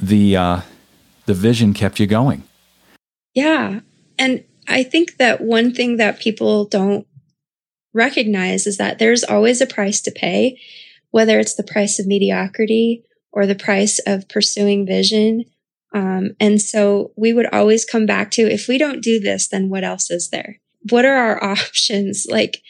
the 0.00 0.36
uh, 0.36 0.60
the 1.26 1.34
vision 1.34 1.74
kept 1.74 2.00
you 2.00 2.06
going. 2.06 2.44
Yeah, 3.34 3.80
and 4.18 4.44
I 4.66 4.82
think 4.82 5.18
that 5.18 5.40
one 5.40 5.72
thing 5.72 5.96
that 5.98 6.20
people 6.20 6.64
don't 6.64 7.06
recognize 7.92 8.66
is 8.66 8.76
that 8.78 8.98
there's 8.98 9.24
always 9.24 9.60
a 9.60 9.66
price 9.66 10.00
to 10.02 10.10
pay, 10.10 10.60
whether 11.10 11.38
it's 11.38 11.54
the 11.54 11.62
price 11.62 11.98
of 11.98 12.06
mediocrity 12.06 13.04
or 13.32 13.46
the 13.46 13.54
price 13.54 13.98
of 14.06 14.28
pursuing 14.28 14.86
vision 14.86 15.44
um, 15.92 16.30
and 16.38 16.60
so 16.60 17.12
we 17.16 17.32
would 17.32 17.46
always 17.52 17.84
come 17.84 18.06
back 18.06 18.30
to 18.32 18.42
if 18.42 18.68
we 18.68 18.78
don't 18.78 19.02
do 19.02 19.18
this, 19.18 19.48
then 19.48 19.68
what 19.68 19.84
else 19.84 20.10
is 20.10 20.30
there? 20.30 20.60
What 20.88 21.04
are 21.04 21.16
our 21.16 21.44
options? 21.52 22.26
Like, 22.28 22.62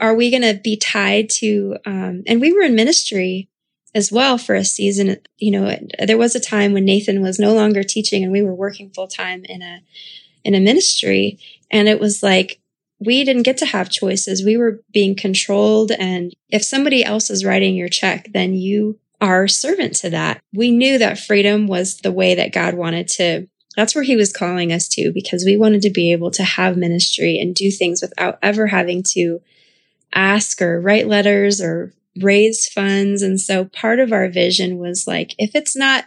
are 0.00 0.14
we 0.14 0.30
going 0.30 0.42
to 0.42 0.60
be 0.60 0.76
tied 0.76 1.30
to, 1.30 1.76
um, 1.86 2.22
and 2.26 2.40
we 2.40 2.52
were 2.52 2.62
in 2.62 2.74
ministry 2.74 3.48
as 3.94 4.12
well 4.12 4.36
for 4.36 4.54
a 4.54 4.64
season. 4.64 5.16
You 5.38 5.52
know, 5.52 5.78
there 6.04 6.18
was 6.18 6.34
a 6.34 6.40
time 6.40 6.72
when 6.72 6.84
Nathan 6.84 7.22
was 7.22 7.38
no 7.38 7.54
longer 7.54 7.82
teaching 7.82 8.22
and 8.22 8.32
we 8.32 8.42
were 8.42 8.54
working 8.54 8.90
full 8.90 9.08
time 9.08 9.44
in 9.44 9.62
a, 9.62 9.80
in 10.44 10.54
a 10.54 10.60
ministry. 10.60 11.38
And 11.70 11.88
it 11.88 12.00
was 12.00 12.22
like, 12.22 12.60
we 13.00 13.24
didn't 13.24 13.44
get 13.44 13.58
to 13.58 13.66
have 13.66 13.90
choices. 13.90 14.44
We 14.44 14.56
were 14.56 14.80
being 14.92 15.14
controlled. 15.14 15.92
And 15.92 16.34
if 16.50 16.64
somebody 16.64 17.04
else 17.04 17.30
is 17.30 17.44
writing 17.44 17.76
your 17.76 17.88
check, 17.88 18.28
then 18.32 18.54
you 18.54 18.98
are 19.20 19.48
servant 19.48 19.94
to 19.96 20.10
that. 20.10 20.40
We 20.52 20.70
knew 20.70 20.98
that 20.98 21.18
freedom 21.18 21.66
was 21.66 21.98
the 21.98 22.12
way 22.12 22.34
that 22.34 22.52
God 22.52 22.74
wanted 22.74 23.08
to, 23.08 23.48
that's 23.76 23.94
where 23.94 24.04
he 24.04 24.16
was 24.16 24.32
calling 24.32 24.72
us 24.72 24.88
to 24.88 25.12
because 25.12 25.44
we 25.44 25.56
wanted 25.56 25.82
to 25.82 25.90
be 25.90 26.12
able 26.12 26.30
to 26.32 26.42
have 26.42 26.76
ministry 26.76 27.38
and 27.38 27.54
do 27.54 27.70
things 27.70 28.02
without 28.02 28.38
ever 28.42 28.66
having 28.66 29.02
to 29.10 29.40
ask 30.12 30.60
or 30.60 30.80
write 30.80 31.06
letters 31.06 31.60
or 31.60 31.92
raise 32.20 32.66
funds. 32.68 33.22
And 33.22 33.40
so 33.40 33.66
part 33.66 34.00
of 34.00 34.12
our 34.12 34.28
vision 34.28 34.78
was 34.78 35.06
like, 35.06 35.34
if 35.38 35.54
it's 35.54 35.76
not 35.76 36.06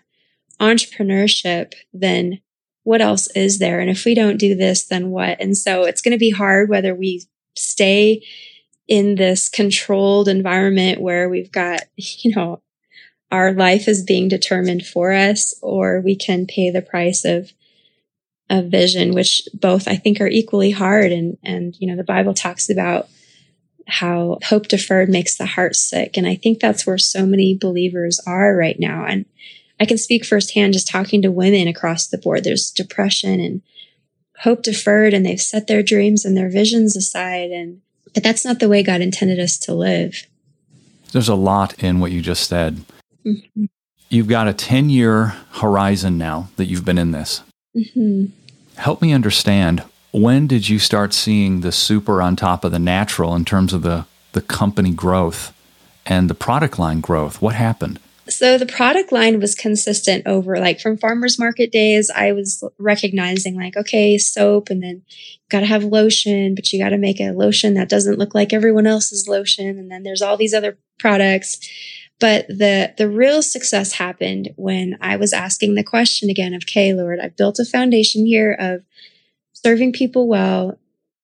entrepreneurship, 0.59 1.73
then 1.93 2.41
what 2.83 3.01
else 3.01 3.27
is 3.35 3.59
there? 3.59 3.79
And 3.79 3.89
if 3.89 4.05
we 4.05 4.15
don't 4.15 4.37
do 4.37 4.55
this, 4.55 4.85
then 4.85 5.09
what? 5.09 5.39
And 5.39 5.57
so 5.57 5.83
it's 5.83 6.01
going 6.01 6.13
to 6.13 6.17
be 6.17 6.31
hard 6.31 6.69
whether 6.69 6.95
we 6.95 7.23
stay 7.55 8.25
in 8.87 9.15
this 9.15 9.49
controlled 9.49 10.27
environment 10.27 10.99
where 10.99 11.29
we've 11.29 11.51
got, 11.51 11.81
you 11.95 12.35
know, 12.35 12.61
our 13.31 13.53
life 13.53 13.87
is 13.87 14.03
being 14.03 14.27
determined 14.27 14.85
for 14.85 15.13
us, 15.13 15.53
or 15.61 16.01
we 16.01 16.15
can 16.15 16.45
pay 16.45 16.69
the 16.69 16.81
price 16.81 17.23
of 17.23 17.53
of 18.49 18.65
vision, 18.65 19.13
which 19.13 19.47
both 19.53 19.87
I 19.87 19.95
think 19.95 20.19
are 20.19 20.27
equally 20.27 20.71
hard. 20.71 21.13
And 21.13 21.37
and 21.41 21.75
you 21.79 21.87
know, 21.87 21.95
the 21.95 22.03
Bible 22.03 22.33
talks 22.33 22.69
about 22.69 23.07
how 23.87 24.39
hope 24.43 24.67
deferred 24.67 25.09
makes 25.09 25.37
the 25.37 25.45
heart 25.45 25.75
sick. 25.75 26.17
And 26.17 26.27
I 26.27 26.35
think 26.35 26.59
that's 26.59 26.85
where 26.85 26.97
so 26.97 27.25
many 27.25 27.57
believers 27.57 28.19
are 28.27 28.55
right 28.55 28.79
now. 28.79 29.05
And 29.05 29.25
I 29.81 29.85
can 29.85 29.97
speak 29.97 30.23
firsthand 30.23 30.73
just 30.73 30.87
talking 30.87 31.23
to 31.23 31.31
women 31.31 31.67
across 31.67 32.05
the 32.05 32.19
board. 32.19 32.43
There's 32.43 32.69
depression 32.69 33.39
and 33.39 33.63
hope 34.41 34.61
deferred, 34.61 35.11
and 35.11 35.25
they've 35.25 35.41
set 35.41 35.65
their 35.65 35.81
dreams 35.81 36.23
and 36.23 36.37
their 36.37 36.51
visions 36.51 36.95
aside. 36.95 37.49
And 37.49 37.81
but 38.13 38.21
that's 38.21 38.45
not 38.45 38.59
the 38.59 38.69
way 38.69 38.83
God 38.83 39.01
intended 39.01 39.39
us 39.39 39.57
to 39.59 39.73
live. 39.73 40.27
There's 41.11 41.29
a 41.29 41.35
lot 41.35 41.83
in 41.83 41.99
what 41.99 42.11
you 42.11 42.21
just 42.21 42.47
said. 42.47 42.85
Mm-hmm. 43.25 43.65
You've 44.07 44.27
got 44.27 44.47
a 44.47 44.53
10 44.53 44.91
year 44.91 45.33
horizon 45.53 46.15
now 46.15 46.49
that 46.57 46.65
you've 46.65 46.85
been 46.85 46.99
in 46.99 47.11
this. 47.11 47.41
Mm-hmm. 47.75 48.25
Help 48.75 49.01
me 49.01 49.13
understand 49.13 49.83
when 50.11 50.45
did 50.45 50.69
you 50.69 50.77
start 50.77 51.11
seeing 51.11 51.61
the 51.61 51.71
super 51.71 52.21
on 52.21 52.35
top 52.35 52.63
of 52.63 52.71
the 52.71 52.79
natural 52.79 53.35
in 53.35 53.45
terms 53.45 53.73
of 53.73 53.81
the, 53.81 54.05
the 54.33 54.41
company 54.41 54.91
growth 54.91 55.53
and 56.05 56.29
the 56.29 56.35
product 56.35 56.77
line 56.77 57.01
growth? 57.01 57.41
What 57.41 57.55
happened? 57.55 57.99
So 58.31 58.57
the 58.57 58.65
product 58.65 59.11
line 59.11 59.39
was 59.39 59.55
consistent 59.55 60.25
over 60.25 60.57
like 60.57 60.79
from 60.79 60.97
farmers 60.97 61.37
market 61.37 61.71
days. 61.71 62.09
I 62.09 62.31
was 62.31 62.63
recognizing 62.79 63.55
like, 63.55 63.75
okay, 63.75 64.17
soap 64.17 64.69
and 64.69 64.81
then 64.81 65.03
got 65.49 65.59
to 65.59 65.65
have 65.65 65.83
lotion, 65.83 66.55
but 66.55 66.71
you 66.71 66.81
got 66.81 66.89
to 66.89 66.97
make 66.97 67.19
a 67.19 67.31
lotion 67.31 67.73
that 67.73 67.89
doesn't 67.89 68.17
look 68.17 68.33
like 68.33 68.53
everyone 68.53 68.87
else's 68.87 69.27
lotion. 69.27 69.67
And 69.77 69.91
then 69.91 70.03
there's 70.03 70.21
all 70.21 70.37
these 70.37 70.53
other 70.53 70.77
products. 70.97 71.59
But 72.21 72.47
the, 72.47 72.93
the 72.97 73.09
real 73.09 73.41
success 73.41 73.93
happened 73.93 74.53
when 74.55 74.97
I 75.01 75.17
was 75.17 75.33
asking 75.33 75.75
the 75.75 75.83
question 75.83 76.29
again 76.29 76.53
of, 76.53 76.63
okay, 76.63 76.93
Lord, 76.93 77.19
I've 77.19 77.35
built 77.35 77.59
a 77.59 77.65
foundation 77.65 78.25
here 78.25 78.55
of 78.57 78.83
serving 79.53 79.91
people 79.91 80.27
well, 80.27 80.79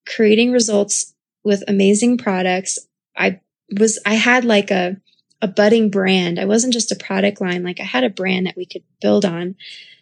creating 0.06 0.52
results 0.52 1.14
with 1.44 1.64
amazing 1.68 2.18
products. 2.18 2.80
I 3.16 3.40
was, 3.80 3.98
I 4.06 4.16
had 4.16 4.44
like 4.44 4.72
a, 4.72 4.98
a 5.42 5.48
budding 5.48 5.90
brand. 5.90 6.40
I 6.40 6.46
wasn't 6.46 6.74
just 6.74 6.92
a 6.92 6.96
product 6.96 7.42
line. 7.42 7.64
Like 7.64 7.80
I 7.80 7.84
had 7.84 8.04
a 8.04 8.10
brand 8.10 8.48
that 8.48 8.58
we 8.58 8.66
could 8.66 8.84
build 9.02 9.26
on. 9.26 9.56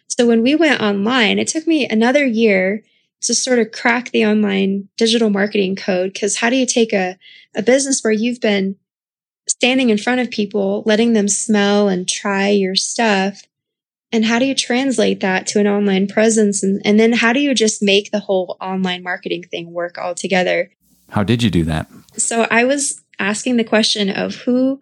So 0.08 0.26
when 0.26 0.42
we 0.42 0.54
went 0.54 0.80
online, 0.80 1.38
it 1.38 1.48
took 1.48 1.66
me 1.66 1.86
another 1.88 2.24
year 2.24 2.82
to 3.22 3.34
sort 3.34 3.58
of 3.58 3.72
crack 3.72 4.10
the 4.10 4.24
online 4.24 4.88
digital 4.96 5.30
marketing 5.30 5.76
code. 5.76 6.16
Cause 6.18 6.36
how 6.36 6.48
do 6.48 6.56
you 6.56 6.66
take 6.66 6.92
a, 6.92 7.18
a 7.54 7.62
business 7.62 8.02
where 8.02 8.12
you've 8.12 8.40
been 8.40 8.76
standing 9.48 9.90
in 9.90 9.98
front 9.98 10.20
of 10.20 10.30
people, 10.30 10.82
letting 10.86 11.12
them 11.12 11.28
smell 11.28 11.88
and 11.88 12.08
try 12.08 12.48
your 12.48 12.74
stuff. 12.74 13.42
And 14.12 14.24
how 14.24 14.38
do 14.38 14.44
you 14.44 14.54
translate 14.54 15.20
that 15.20 15.46
to 15.48 15.60
an 15.60 15.66
online 15.66 16.06
presence? 16.06 16.62
And, 16.62 16.80
and 16.84 16.98
then 16.98 17.12
how 17.12 17.32
do 17.32 17.40
you 17.40 17.54
just 17.54 17.82
make 17.82 18.10
the 18.10 18.20
whole 18.20 18.56
online 18.60 19.02
marketing 19.02 19.44
thing 19.44 19.72
work 19.72 19.98
all 19.98 20.14
together? 20.14 20.70
How 21.10 21.22
did 21.22 21.42
you 21.42 21.50
do 21.50 21.64
that? 21.64 21.88
So 22.16 22.46
I 22.50 22.64
was 22.64 23.02
asking 23.18 23.56
the 23.56 23.64
question 23.64 24.10
of 24.10 24.34
who, 24.34 24.80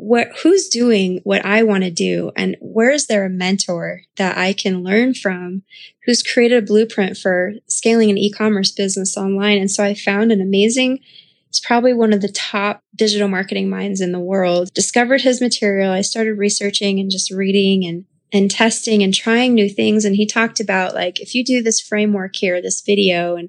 what, 0.00 0.28
who's 0.42 0.68
doing 0.68 1.20
what 1.24 1.44
I 1.44 1.64
want 1.64 1.82
to 1.82 1.90
do 1.90 2.30
and 2.36 2.56
where 2.60 2.90
is 2.90 3.08
there 3.08 3.24
a 3.24 3.30
mentor 3.30 4.02
that 4.16 4.38
I 4.38 4.52
can 4.52 4.84
learn 4.84 5.12
from 5.12 5.64
who's 6.04 6.22
created 6.22 6.62
a 6.62 6.66
blueprint 6.66 7.16
for 7.16 7.54
scaling 7.66 8.08
an 8.08 8.16
e-commerce 8.16 8.70
business 8.70 9.16
online. 9.16 9.58
And 9.58 9.70
so 9.70 9.82
I 9.82 9.94
found 9.94 10.30
an 10.30 10.40
amazing, 10.40 11.00
it's 11.48 11.58
probably 11.58 11.92
one 11.94 12.12
of 12.12 12.20
the 12.20 12.28
top 12.28 12.84
digital 12.94 13.26
marketing 13.26 13.68
minds 13.68 14.00
in 14.00 14.12
the 14.12 14.20
world. 14.20 14.72
Discovered 14.72 15.22
his 15.22 15.40
material. 15.40 15.90
I 15.90 16.02
started 16.02 16.38
researching 16.38 17.00
and 17.00 17.10
just 17.10 17.32
reading 17.32 17.84
and 17.84 18.04
and 18.32 18.50
testing 18.50 19.02
and 19.02 19.14
trying 19.14 19.54
new 19.54 19.68
things. 19.68 20.04
And 20.04 20.14
he 20.14 20.26
talked 20.26 20.60
about 20.60 20.94
like, 20.94 21.18
if 21.18 21.34
you 21.34 21.42
do 21.42 21.62
this 21.62 21.80
framework 21.80 22.36
here, 22.36 22.62
this 22.62 22.82
video 22.82 23.36
and, 23.36 23.48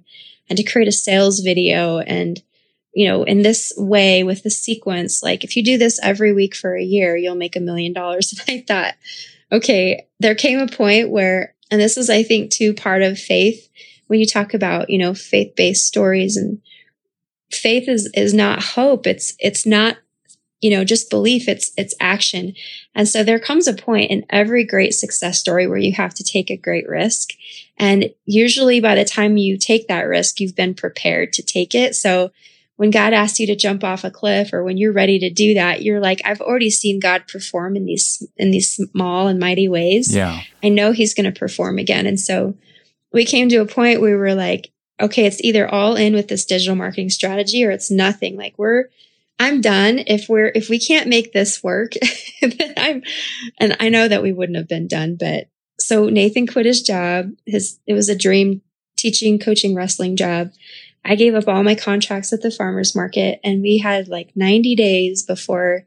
and 0.49 0.57
to 0.57 0.63
create 0.63 0.87
a 0.87 0.93
sales 0.93 1.41
video 1.41 1.99
and, 1.99 2.41
you 2.93 3.07
know, 3.07 3.23
in 3.23 3.41
this 3.41 3.71
way 3.77 4.23
with 4.23 4.43
the 4.43 4.49
sequence, 4.49 5.21
like 5.21 5.43
if 5.43 5.55
you 5.55 5.63
do 5.63 5.77
this 5.77 5.99
every 6.01 6.33
week 6.33 6.55
for 6.55 6.75
a 6.75 6.83
year, 6.83 7.15
you'll 7.15 7.35
make 7.35 7.55
a 7.55 7.61
million 7.61 7.93
dollars. 7.93 8.33
And 8.47 8.59
I 8.59 8.63
thought, 8.67 8.95
okay, 9.51 10.07
there 10.19 10.35
came 10.35 10.59
a 10.59 10.67
point 10.67 11.09
where, 11.09 11.55
and 11.71 11.79
this 11.79 11.97
is, 11.97 12.09
I 12.09 12.23
think, 12.23 12.51
too 12.51 12.73
part 12.73 13.01
of 13.01 13.19
faith. 13.19 13.69
When 14.07 14.19
you 14.19 14.25
talk 14.25 14.53
about, 14.55 14.89
you 14.89 14.97
know, 14.97 15.13
faith 15.13 15.55
based 15.55 15.85
stories 15.85 16.35
and 16.35 16.59
faith 17.51 17.87
is 17.87 18.09
is 18.13 18.33
not 18.33 18.63
hope. 18.63 19.07
It's 19.07 19.35
it's 19.39 19.65
not 19.65 19.97
you 20.61 20.71
know 20.71 20.83
just 20.83 21.09
belief. 21.09 21.47
It's 21.47 21.71
it's 21.77 21.95
action. 21.99 22.53
And 22.95 23.07
so 23.07 23.23
there 23.23 23.39
comes 23.39 23.67
a 23.67 23.73
point 23.73 24.11
in 24.11 24.25
every 24.29 24.65
great 24.65 24.93
success 24.93 25.39
story 25.39 25.67
where 25.67 25.77
you 25.77 25.93
have 25.93 26.13
to 26.15 26.23
take 26.23 26.49
a 26.49 26.57
great 26.57 26.87
risk. 26.87 27.29
And 27.77 28.09
usually 28.25 28.79
by 28.79 28.95
the 28.95 29.05
time 29.05 29.37
you 29.37 29.57
take 29.57 29.87
that 29.87 30.01
risk 30.01 30.39
you've 30.39 30.55
been 30.55 30.73
prepared 30.73 31.33
to 31.33 31.43
take 31.43 31.75
it. 31.75 31.95
So 31.95 32.31
when 32.79 32.91
God 32.91 33.11
asks 33.11 33.41
you 33.41 33.47
to 33.47 33.57
jump 33.57 33.83
off 33.83 34.05
a 34.05 34.09
cliff 34.09 34.53
or 34.53 34.63
when 34.63 34.77
you're 34.77 34.93
ready 34.93 35.19
to 35.19 35.29
do 35.29 35.55
that, 35.55 35.81
you're 35.81 35.99
like, 35.99 36.21
I've 36.23 36.39
already 36.39 36.69
seen 36.69 37.01
God 37.01 37.27
perform 37.27 37.75
in 37.75 37.83
these, 37.83 38.25
in 38.37 38.51
these 38.51 38.71
small 38.71 39.27
and 39.27 39.37
mighty 39.37 39.67
ways. 39.67 40.15
Yeah. 40.15 40.39
I 40.63 40.69
know 40.69 40.93
he's 40.93 41.13
going 41.13 41.29
to 41.29 41.37
perform 41.37 41.77
again. 41.77 42.07
And 42.07 42.17
so 42.17 42.55
we 43.11 43.25
came 43.25 43.49
to 43.49 43.57
a 43.57 43.65
point 43.65 43.99
where 43.99 44.11
we 44.11 44.17
were 44.17 44.33
like, 44.33 44.71
okay, 44.97 45.25
it's 45.25 45.41
either 45.41 45.67
all 45.67 45.97
in 45.97 46.13
with 46.13 46.29
this 46.29 46.45
digital 46.45 46.73
marketing 46.73 47.09
strategy 47.09 47.65
or 47.65 47.71
it's 47.71 47.91
nothing. 47.91 48.37
Like 48.37 48.53
we're 48.57 48.85
I'm 49.37 49.59
done. 49.59 49.99
If 50.07 50.29
we're, 50.29 50.53
if 50.55 50.69
we 50.69 50.79
can't 50.79 51.09
make 51.09 51.33
this 51.33 51.61
work, 51.61 51.95
then 52.41 52.73
I'm, 52.77 53.03
and 53.59 53.75
I 53.81 53.89
know 53.89 54.07
that 54.07 54.23
we 54.23 54.31
wouldn't 54.31 54.57
have 54.57 54.69
been 54.69 54.87
done, 54.87 55.17
but 55.19 55.49
so 55.81 56.07
Nathan 56.07 56.47
quit 56.47 56.65
his 56.65 56.81
job. 56.81 57.31
His, 57.45 57.77
it 57.85 57.93
was 57.93 58.07
a 58.07 58.17
dream 58.17 58.61
teaching, 58.95 59.37
coaching, 59.37 59.75
wrestling 59.75 60.15
job. 60.15 60.51
I 61.05 61.15
gave 61.15 61.33
up 61.33 61.47
all 61.47 61.63
my 61.63 61.75
contracts 61.75 62.33
at 62.33 62.41
the 62.41 62.51
farmer's 62.51 62.95
market 62.95 63.39
and 63.43 63.61
we 63.61 63.77
had 63.77 64.07
like 64.07 64.35
90 64.35 64.75
days 64.75 65.23
before 65.23 65.85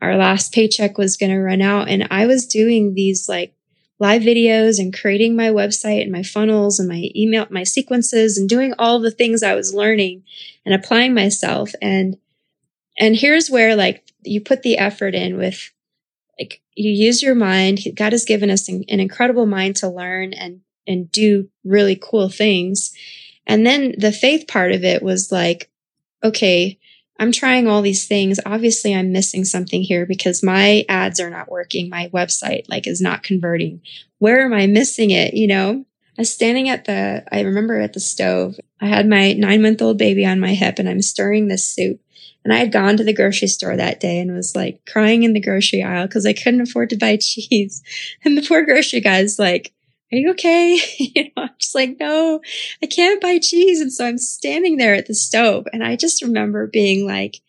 our 0.00 0.16
last 0.16 0.52
paycheck 0.52 0.98
was 0.98 1.16
going 1.16 1.32
to 1.32 1.38
run 1.38 1.62
out. 1.62 1.88
And 1.88 2.08
I 2.10 2.26
was 2.26 2.46
doing 2.46 2.94
these 2.94 3.28
like 3.28 3.54
live 3.98 4.22
videos 4.22 4.78
and 4.78 4.96
creating 4.96 5.36
my 5.36 5.48
website 5.48 6.02
and 6.02 6.12
my 6.12 6.22
funnels 6.22 6.78
and 6.78 6.88
my 6.88 7.10
email, 7.14 7.46
my 7.50 7.64
sequences 7.64 8.36
and 8.36 8.48
doing 8.48 8.74
all 8.78 9.00
the 9.00 9.10
things 9.10 9.42
I 9.42 9.54
was 9.54 9.74
learning 9.74 10.24
and 10.64 10.74
applying 10.74 11.14
myself. 11.14 11.72
And, 11.80 12.18
and 12.98 13.16
here's 13.16 13.50
where 13.50 13.74
like 13.74 14.04
you 14.22 14.40
put 14.40 14.62
the 14.62 14.78
effort 14.78 15.14
in 15.14 15.38
with 15.38 15.72
like 16.38 16.60
you 16.74 16.90
use 16.90 17.22
your 17.22 17.34
mind. 17.34 17.80
God 17.94 18.12
has 18.12 18.24
given 18.24 18.50
us 18.50 18.68
an, 18.68 18.84
an 18.88 19.00
incredible 19.00 19.46
mind 19.46 19.76
to 19.76 19.88
learn 19.88 20.34
and, 20.34 20.60
and 20.86 21.10
do 21.10 21.48
really 21.64 21.98
cool 22.00 22.28
things. 22.28 22.92
And 23.46 23.66
then 23.66 23.94
the 23.96 24.12
faith 24.12 24.48
part 24.48 24.72
of 24.72 24.84
it 24.84 25.02
was 25.02 25.30
like, 25.30 25.70
okay, 26.22 26.78
I'm 27.18 27.32
trying 27.32 27.66
all 27.66 27.82
these 27.82 28.06
things. 28.06 28.38
Obviously, 28.44 28.94
I'm 28.94 29.12
missing 29.12 29.44
something 29.44 29.82
here 29.82 30.04
because 30.04 30.42
my 30.42 30.84
ads 30.88 31.20
are 31.20 31.30
not 31.30 31.50
working. 31.50 31.88
My 31.88 32.08
website 32.08 32.68
like 32.68 32.86
is 32.86 33.00
not 33.00 33.22
converting. 33.22 33.80
Where 34.18 34.44
am 34.44 34.52
I 34.52 34.66
missing 34.66 35.10
it? 35.10 35.34
You 35.34 35.46
know, 35.46 35.84
I 36.18 36.22
was 36.22 36.32
standing 36.32 36.68
at 36.68 36.84
the, 36.84 37.24
I 37.30 37.40
remember 37.40 37.80
at 37.80 37.92
the 37.92 38.00
stove. 38.00 38.56
I 38.80 38.86
had 38.86 39.08
my 39.08 39.32
nine 39.32 39.62
month 39.62 39.80
old 39.80 39.98
baby 39.98 40.26
on 40.26 40.40
my 40.40 40.54
hip 40.54 40.78
and 40.78 40.88
I'm 40.88 41.02
stirring 41.02 41.48
this 41.48 41.66
soup. 41.66 42.00
And 42.44 42.52
I 42.52 42.58
had 42.58 42.70
gone 42.70 42.96
to 42.96 43.04
the 43.04 43.12
grocery 43.12 43.48
store 43.48 43.76
that 43.76 43.98
day 43.98 44.20
and 44.20 44.32
was 44.32 44.54
like 44.54 44.86
crying 44.86 45.24
in 45.24 45.32
the 45.32 45.40
grocery 45.40 45.82
aisle 45.82 46.06
because 46.06 46.24
I 46.24 46.32
couldn't 46.32 46.60
afford 46.60 46.90
to 46.90 46.96
buy 46.96 47.16
cheese. 47.20 47.82
And 48.24 48.36
the 48.36 48.46
poor 48.46 48.64
grocery 48.64 49.00
guy's 49.00 49.38
like, 49.38 49.72
are 50.12 50.16
you 50.16 50.30
okay? 50.30 50.78
you 50.98 51.24
know, 51.24 51.42
I'm 51.44 51.50
just 51.58 51.74
like, 51.74 51.96
no, 51.98 52.40
I 52.82 52.86
can't 52.86 53.20
buy 53.20 53.38
cheese. 53.38 53.80
And 53.80 53.92
so 53.92 54.06
I'm 54.06 54.18
standing 54.18 54.76
there 54.76 54.94
at 54.94 55.06
the 55.06 55.14
stove 55.14 55.66
and 55.72 55.84
I 55.84 55.96
just 55.96 56.22
remember 56.22 56.66
being 56.66 57.06
like, 57.06 57.40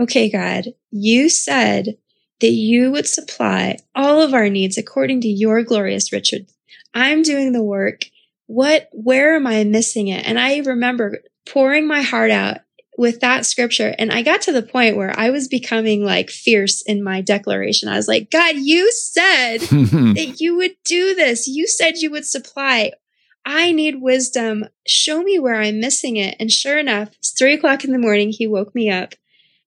okay, 0.00 0.30
God, 0.30 0.68
you 0.90 1.28
said 1.28 1.96
that 2.40 2.50
you 2.50 2.90
would 2.90 3.06
supply 3.06 3.78
all 3.94 4.20
of 4.20 4.34
our 4.34 4.48
needs 4.48 4.76
according 4.76 5.20
to 5.20 5.28
your 5.28 5.62
glorious 5.62 6.12
riches. 6.12 6.52
I'm 6.92 7.22
doing 7.22 7.52
the 7.52 7.62
work. 7.62 8.06
What, 8.46 8.88
where 8.92 9.36
am 9.36 9.46
I 9.46 9.64
missing 9.64 10.08
it? 10.08 10.26
And 10.26 10.38
I 10.38 10.58
remember 10.58 11.22
pouring 11.46 11.86
my 11.86 12.02
heart 12.02 12.30
out 12.30 12.58
with 12.98 13.20
that 13.20 13.46
scripture. 13.46 13.94
And 13.98 14.12
I 14.12 14.22
got 14.22 14.42
to 14.42 14.52
the 14.52 14.62
point 14.62 14.96
where 14.96 15.18
I 15.18 15.30
was 15.30 15.48
becoming 15.48 16.04
like 16.04 16.30
fierce 16.30 16.82
in 16.82 17.02
my 17.02 17.20
declaration. 17.20 17.88
I 17.88 17.96
was 17.96 18.08
like, 18.08 18.30
God, 18.30 18.56
you 18.56 18.90
said 18.92 19.58
that 19.60 20.36
you 20.38 20.56
would 20.56 20.76
do 20.84 21.14
this. 21.14 21.48
You 21.48 21.66
said 21.66 21.98
you 21.98 22.10
would 22.10 22.26
supply. 22.26 22.92
I 23.44 23.72
need 23.72 24.00
wisdom. 24.00 24.66
Show 24.86 25.22
me 25.22 25.38
where 25.38 25.56
I'm 25.56 25.80
missing 25.80 26.16
it. 26.16 26.36
And 26.38 26.50
sure 26.50 26.78
enough, 26.78 27.08
it's 27.18 27.32
three 27.32 27.54
o'clock 27.54 27.84
in 27.84 27.92
the 27.92 27.98
morning. 27.98 28.30
He 28.30 28.46
woke 28.46 28.74
me 28.74 28.90
up 28.90 29.14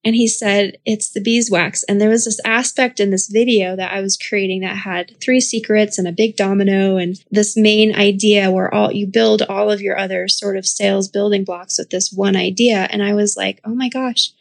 and 0.06 0.16
he 0.16 0.28
said, 0.28 0.78
It's 0.86 1.10
the 1.10 1.20
beeswax. 1.20 1.84
And 1.84 2.00
there 2.00 2.10
was 2.10 2.26
this 2.26 2.40
aspect 2.46 3.00
in 3.00 3.10
this 3.10 3.28
video 3.28 3.76
that 3.76 3.92
I 3.92 4.02
was 4.02 4.16
creating 4.16 4.62
that 4.62 4.78
had 4.78 5.20
three 5.20 5.42
secrets 5.42 5.98
and 5.98 6.08
a 6.08 6.12
big 6.12 6.38
domino 6.38 6.98
and 6.98 7.16
this 7.32 7.58
main 7.58 7.96
idea 7.96 8.52
where 8.52 8.72
all 8.72 8.92
you 8.92 9.08
build 9.08 9.42
all 9.42 9.72
of 9.72 9.82
your 9.82 9.98
other 9.98 10.28
sort 10.28 10.58
of 10.58 10.68
sales 10.68 11.10
building 11.10 11.44
blocks 11.44 11.80
with 11.80 11.90
this 11.90 12.14
one 12.14 12.36
idea. 12.36 12.88
And 12.92 13.02
I 13.02 13.16
was 13.16 13.36
like, 13.36 13.60
Oh 13.66 13.74
my 13.74 13.90
gosh, 13.90 14.32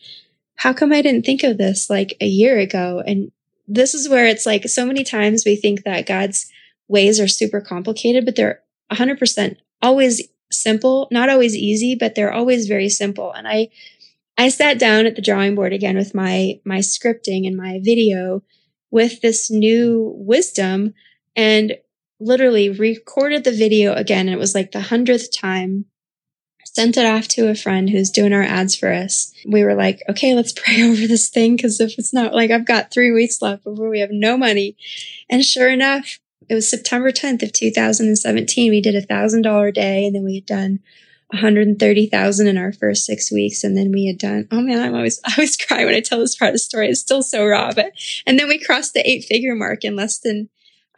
how 0.56 0.74
come 0.74 0.92
I 0.92 1.00
didn't 1.00 1.24
think 1.24 1.42
of 1.42 1.56
this 1.56 1.88
like 1.88 2.14
a 2.20 2.26
year 2.26 2.58
ago? 2.58 3.02
And 3.04 3.32
this 3.66 3.94
is 3.94 4.06
where 4.06 4.26
it's 4.26 4.44
like 4.44 4.68
so 4.68 4.84
many 4.84 5.02
times 5.02 5.44
we 5.46 5.56
think 5.56 5.84
that 5.84 6.06
God's 6.06 6.46
ways 6.88 7.18
are 7.18 7.26
super 7.26 7.62
complicated, 7.62 8.26
but 8.26 8.36
they're 8.36 8.60
100% 8.92 9.56
always 9.80 10.28
simple, 10.52 11.08
not 11.10 11.30
always 11.30 11.56
easy, 11.56 11.94
but 11.94 12.14
they're 12.14 12.32
always 12.32 12.66
very 12.66 12.90
simple. 12.90 13.32
And 13.32 13.48
I 13.48 13.68
I 14.36 14.48
sat 14.48 14.78
down 14.78 15.06
at 15.06 15.16
the 15.16 15.22
drawing 15.22 15.54
board 15.54 15.72
again 15.72 15.96
with 15.96 16.14
my 16.14 16.60
my 16.64 16.78
scripting 16.78 17.46
and 17.46 17.56
my 17.56 17.80
video 17.82 18.42
with 18.90 19.20
this 19.20 19.50
new 19.50 20.12
wisdom 20.16 20.94
and 21.36 21.76
literally 22.20 22.70
recorded 22.70 23.44
the 23.44 23.52
video 23.52 23.92
again. 23.92 24.28
And 24.28 24.34
it 24.34 24.38
was 24.38 24.54
like 24.54 24.72
the 24.72 24.80
hundredth 24.80 25.36
time. 25.36 25.86
Sent 26.64 26.96
it 26.96 27.06
off 27.06 27.28
to 27.28 27.48
a 27.48 27.54
friend 27.54 27.88
who's 27.88 28.10
doing 28.10 28.32
our 28.32 28.42
ads 28.42 28.74
for 28.74 28.92
us. 28.92 29.32
We 29.46 29.62
were 29.62 29.74
like, 29.74 30.02
okay, 30.08 30.34
let's 30.34 30.52
pray 30.56 30.82
over 30.82 31.06
this 31.06 31.28
thing 31.28 31.54
because 31.54 31.80
if 31.80 31.98
it's 31.98 32.12
not 32.12 32.34
like 32.34 32.50
I've 32.50 32.66
got 32.66 32.90
three 32.90 33.12
weeks 33.12 33.40
left 33.40 33.62
before 33.62 33.88
we 33.88 34.00
have 34.00 34.10
no 34.10 34.36
money. 34.36 34.76
And 35.30 35.44
sure 35.44 35.68
enough, 35.68 36.18
it 36.48 36.54
was 36.54 36.68
September 36.68 37.12
10th 37.12 37.42
of 37.42 37.52
2017. 37.52 38.70
We 38.70 38.80
did 38.80 38.96
a 38.96 39.02
thousand 39.02 39.42
dollar 39.42 39.70
day 39.70 40.06
and 40.06 40.14
then 40.14 40.24
we 40.24 40.36
had 40.36 40.46
done 40.46 40.80
130,000 41.28 42.46
in 42.46 42.58
our 42.58 42.72
first 42.72 43.04
six 43.04 43.32
weeks. 43.32 43.64
And 43.64 43.76
then 43.76 43.90
we 43.92 44.06
had 44.06 44.18
done, 44.18 44.48
oh 44.50 44.60
man, 44.60 44.80
I'm 44.80 44.94
always, 44.94 45.20
I 45.26 45.32
always 45.36 45.56
cry 45.56 45.84
when 45.84 45.94
I 45.94 46.00
tell 46.00 46.18
this 46.20 46.36
part 46.36 46.50
of 46.50 46.54
the 46.54 46.58
story. 46.58 46.88
It's 46.88 47.00
still 47.00 47.22
so 47.22 47.46
raw, 47.46 47.72
but, 47.72 47.92
and 48.26 48.38
then 48.38 48.48
we 48.48 48.58
crossed 48.58 48.94
the 48.94 49.08
eight 49.08 49.24
figure 49.24 49.54
mark 49.54 49.84
in 49.84 49.96
less 49.96 50.18
than 50.18 50.48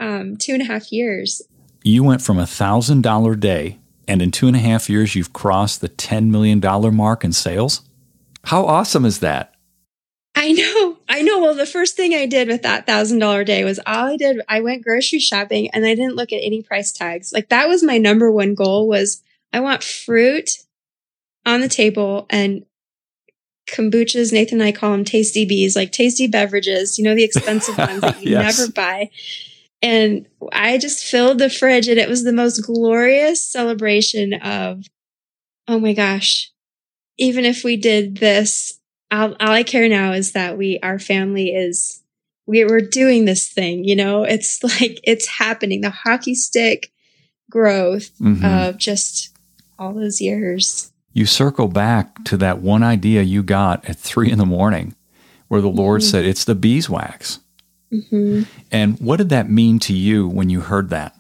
um, 0.00 0.36
two 0.36 0.52
and 0.52 0.62
a 0.62 0.66
half 0.66 0.92
years. 0.92 1.42
You 1.82 2.02
went 2.02 2.22
from 2.22 2.38
a 2.38 2.46
thousand 2.46 3.02
dollar 3.02 3.36
day 3.36 3.78
and 4.08 4.22
in 4.22 4.30
two 4.30 4.46
and 4.46 4.56
a 4.56 4.60
half 4.60 4.88
years, 4.88 5.14
you've 5.14 5.32
crossed 5.32 5.80
the 5.80 5.88
$10 5.88 6.30
million 6.30 6.60
mark 6.94 7.24
in 7.24 7.32
sales. 7.32 7.82
How 8.44 8.64
awesome 8.64 9.04
is 9.04 9.20
that? 9.20 9.54
I 10.36 10.52
know. 10.52 10.98
I 11.08 11.22
know. 11.22 11.40
Well, 11.40 11.54
the 11.54 11.66
first 11.66 11.96
thing 11.96 12.14
I 12.14 12.26
did 12.26 12.48
with 12.48 12.62
that 12.62 12.86
thousand 12.86 13.18
dollar 13.20 13.42
day 13.42 13.64
was 13.64 13.80
all 13.86 14.06
I 14.08 14.16
did. 14.18 14.40
I 14.48 14.60
went 14.60 14.84
grocery 14.84 15.18
shopping 15.18 15.70
and 15.70 15.86
I 15.86 15.94
didn't 15.94 16.14
look 16.14 16.30
at 16.32 16.44
any 16.44 16.62
price 16.62 16.92
tags. 16.92 17.32
Like 17.32 17.48
that 17.48 17.68
was 17.68 17.82
my 17.82 17.96
number 17.96 18.30
one 18.30 18.54
goal 18.54 18.86
was 18.86 19.22
I 19.52 19.60
want 19.60 19.82
fruit 19.82 20.50
on 21.44 21.60
the 21.60 21.68
table 21.68 22.26
and 22.28 22.66
kombuchas. 23.66 24.32
Nathan 24.32 24.60
and 24.60 24.68
I 24.68 24.72
call 24.72 24.92
them 24.92 25.04
tasty 25.04 25.44
bees, 25.44 25.76
like 25.76 25.92
tasty 25.92 26.26
beverages, 26.26 26.98
you 26.98 27.04
know, 27.04 27.14
the 27.14 27.24
expensive 27.24 27.78
ones 27.78 28.00
that 28.00 28.22
you 28.22 28.32
yes. 28.32 28.58
never 28.58 28.72
buy. 28.72 29.10
And 29.82 30.26
I 30.52 30.78
just 30.78 31.04
filled 31.04 31.38
the 31.38 31.50
fridge 31.50 31.88
and 31.88 31.98
it 31.98 32.08
was 32.08 32.24
the 32.24 32.32
most 32.32 32.60
glorious 32.60 33.44
celebration 33.44 34.34
of, 34.34 34.84
oh 35.68 35.78
my 35.78 35.92
gosh, 35.92 36.50
even 37.18 37.44
if 37.44 37.62
we 37.62 37.76
did 37.76 38.18
this, 38.18 38.80
all, 39.10 39.36
all 39.38 39.50
I 39.50 39.62
care 39.62 39.88
now 39.88 40.12
is 40.12 40.32
that 40.32 40.56
we, 40.58 40.78
our 40.82 40.98
family 40.98 41.50
is, 41.50 42.02
we, 42.46 42.64
we're 42.64 42.80
doing 42.80 43.24
this 43.24 43.48
thing, 43.48 43.84
you 43.84 43.96
know, 43.96 44.24
it's 44.24 44.62
like, 44.80 45.00
it's 45.04 45.26
happening. 45.26 45.82
The 45.82 45.90
hockey 45.90 46.34
stick 46.34 46.90
growth 47.50 48.10
mm-hmm. 48.18 48.44
of 48.44 48.78
just 48.78 49.35
all 49.78 49.94
those 49.94 50.20
years. 50.20 50.92
You 51.12 51.26
circle 51.26 51.68
back 51.68 52.24
to 52.24 52.36
that 52.36 52.60
one 52.60 52.82
idea 52.82 53.22
you 53.22 53.42
got 53.42 53.88
at 53.88 53.96
three 53.96 54.30
in 54.30 54.38
the 54.38 54.46
morning 54.46 54.94
where 55.48 55.60
the 55.60 55.68
mm-hmm. 55.68 55.78
Lord 55.78 56.02
said, 56.02 56.24
It's 56.24 56.44
the 56.44 56.54
beeswax. 56.54 57.40
Mm-hmm. 57.92 58.42
And 58.70 58.98
what 58.98 59.16
did 59.16 59.28
that 59.30 59.48
mean 59.48 59.78
to 59.80 59.94
you 59.94 60.28
when 60.28 60.50
you 60.50 60.60
heard 60.60 60.90
that? 60.90 61.16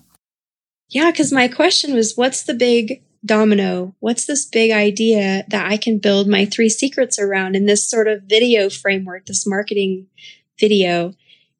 Yeah, 0.88 1.10
because 1.10 1.32
my 1.32 1.48
question 1.48 1.94
was, 1.94 2.16
What's 2.16 2.42
the 2.42 2.54
big 2.54 3.02
domino? 3.24 3.94
What's 4.00 4.26
this 4.26 4.44
big 4.44 4.70
idea 4.70 5.44
that 5.48 5.66
I 5.66 5.76
can 5.76 5.98
build 5.98 6.28
my 6.28 6.44
three 6.44 6.68
secrets 6.68 7.18
around 7.18 7.56
in 7.56 7.66
this 7.66 7.88
sort 7.88 8.08
of 8.08 8.24
video 8.24 8.68
framework, 8.68 9.26
this 9.26 9.46
marketing 9.46 10.08
video? 10.58 11.14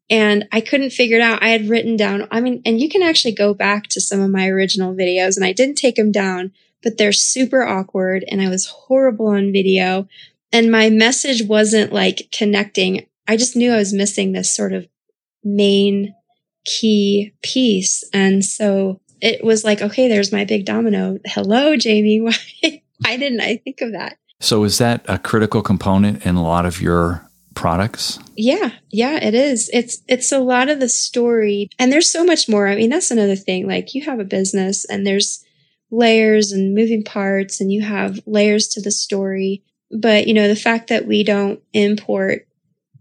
And 0.08 0.46
I 0.52 0.60
couldn't 0.60 0.90
figure 0.90 1.16
it 1.16 1.22
out. 1.22 1.42
I 1.42 1.48
had 1.48 1.68
written 1.68 1.96
down, 1.96 2.28
I 2.30 2.40
mean, 2.40 2.62
and 2.64 2.80
you 2.80 2.88
can 2.88 3.02
actually 3.02 3.34
go 3.34 3.54
back 3.54 3.88
to 3.88 4.00
some 4.00 4.20
of 4.20 4.30
my 4.30 4.46
original 4.48 4.94
videos 4.94 5.36
and 5.36 5.44
I 5.44 5.52
didn't 5.52 5.76
take 5.76 5.96
them 5.96 6.12
down, 6.12 6.52
but 6.86 6.98
they're 6.98 7.10
super 7.10 7.64
awkward 7.66 8.24
and 8.28 8.40
I 8.40 8.48
was 8.48 8.66
horrible 8.66 9.26
on 9.26 9.50
video 9.50 10.06
and 10.52 10.70
my 10.70 10.88
message 10.88 11.42
wasn't 11.42 11.92
like 11.92 12.28
connecting. 12.30 13.08
I 13.26 13.36
just 13.36 13.56
knew 13.56 13.72
I 13.72 13.78
was 13.78 13.92
missing 13.92 14.30
this 14.30 14.54
sort 14.54 14.72
of 14.72 14.86
main 15.42 16.14
key 16.64 17.32
piece. 17.42 18.08
And 18.12 18.44
so 18.44 19.00
it 19.20 19.42
was 19.42 19.64
like, 19.64 19.82
okay, 19.82 20.06
there's 20.06 20.30
my 20.30 20.44
big 20.44 20.64
domino. 20.64 21.18
Hello, 21.26 21.76
Jamie. 21.76 22.20
Why, 22.62 22.82
why 23.00 23.16
didn't 23.16 23.40
I 23.40 23.56
think 23.56 23.80
of 23.80 23.90
that? 23.90 24.16
So 24.38 24.62
is 24.62 24.78
that 24.78 25.04
a 25.08 25.18
critical 25.18 25.62
component 25.62 26.24
in 26.24 26.36
a 26.36 26.42
lot 26.42 26.66
of 26.66 26.80
your 26.80 27.28
products? 27.54 28.20
Yeah, 28.36 28.70
yeah, 28.90 29.16
it 29.16 29.34
is. 29.34 29.68
It's 29.72 30.02
it's 30.06 30.30
a 30.30 30.38
lot 30.38 30.68
of 30.68 30.78
the 30.78 30.88
story 30.88 31.68
and 31.80 31.90
there's 31.90 32.08
so 32.08 32.24
much 32.24 32.48
more. 32.48 32.68
I 32.68 32.76
mean, 32.76 32.90
that's 32.90 33.10
another 33.10 33.34
thing. 33.34 33.66
Like 33.66 33.92
you 33.92 34.04
have 34.04 34.20
a 34.20 34.24
business 34.24 34.84
and 34.84 35.04
there's 35.04 35.44
layers 35.90 36.52
and 36.52 36.74
moving 36.74 37.04
parts 37.04 37.60
and 37.60 37.72
you 37.72 37.82
have 37.82 38.20
layers 38.26 38.68
to 38.68 38.80
the 38.80 38.90
story. 38.90 39.62
But, 39.90 40.26
you 40.26 40.34
know, 40.34 40.48
the 40.48 40.56
fact 40.56 40.88
that 40.88 41.06
we 41.06 41.22
don't 41.22 41.60
import 41.72 42.46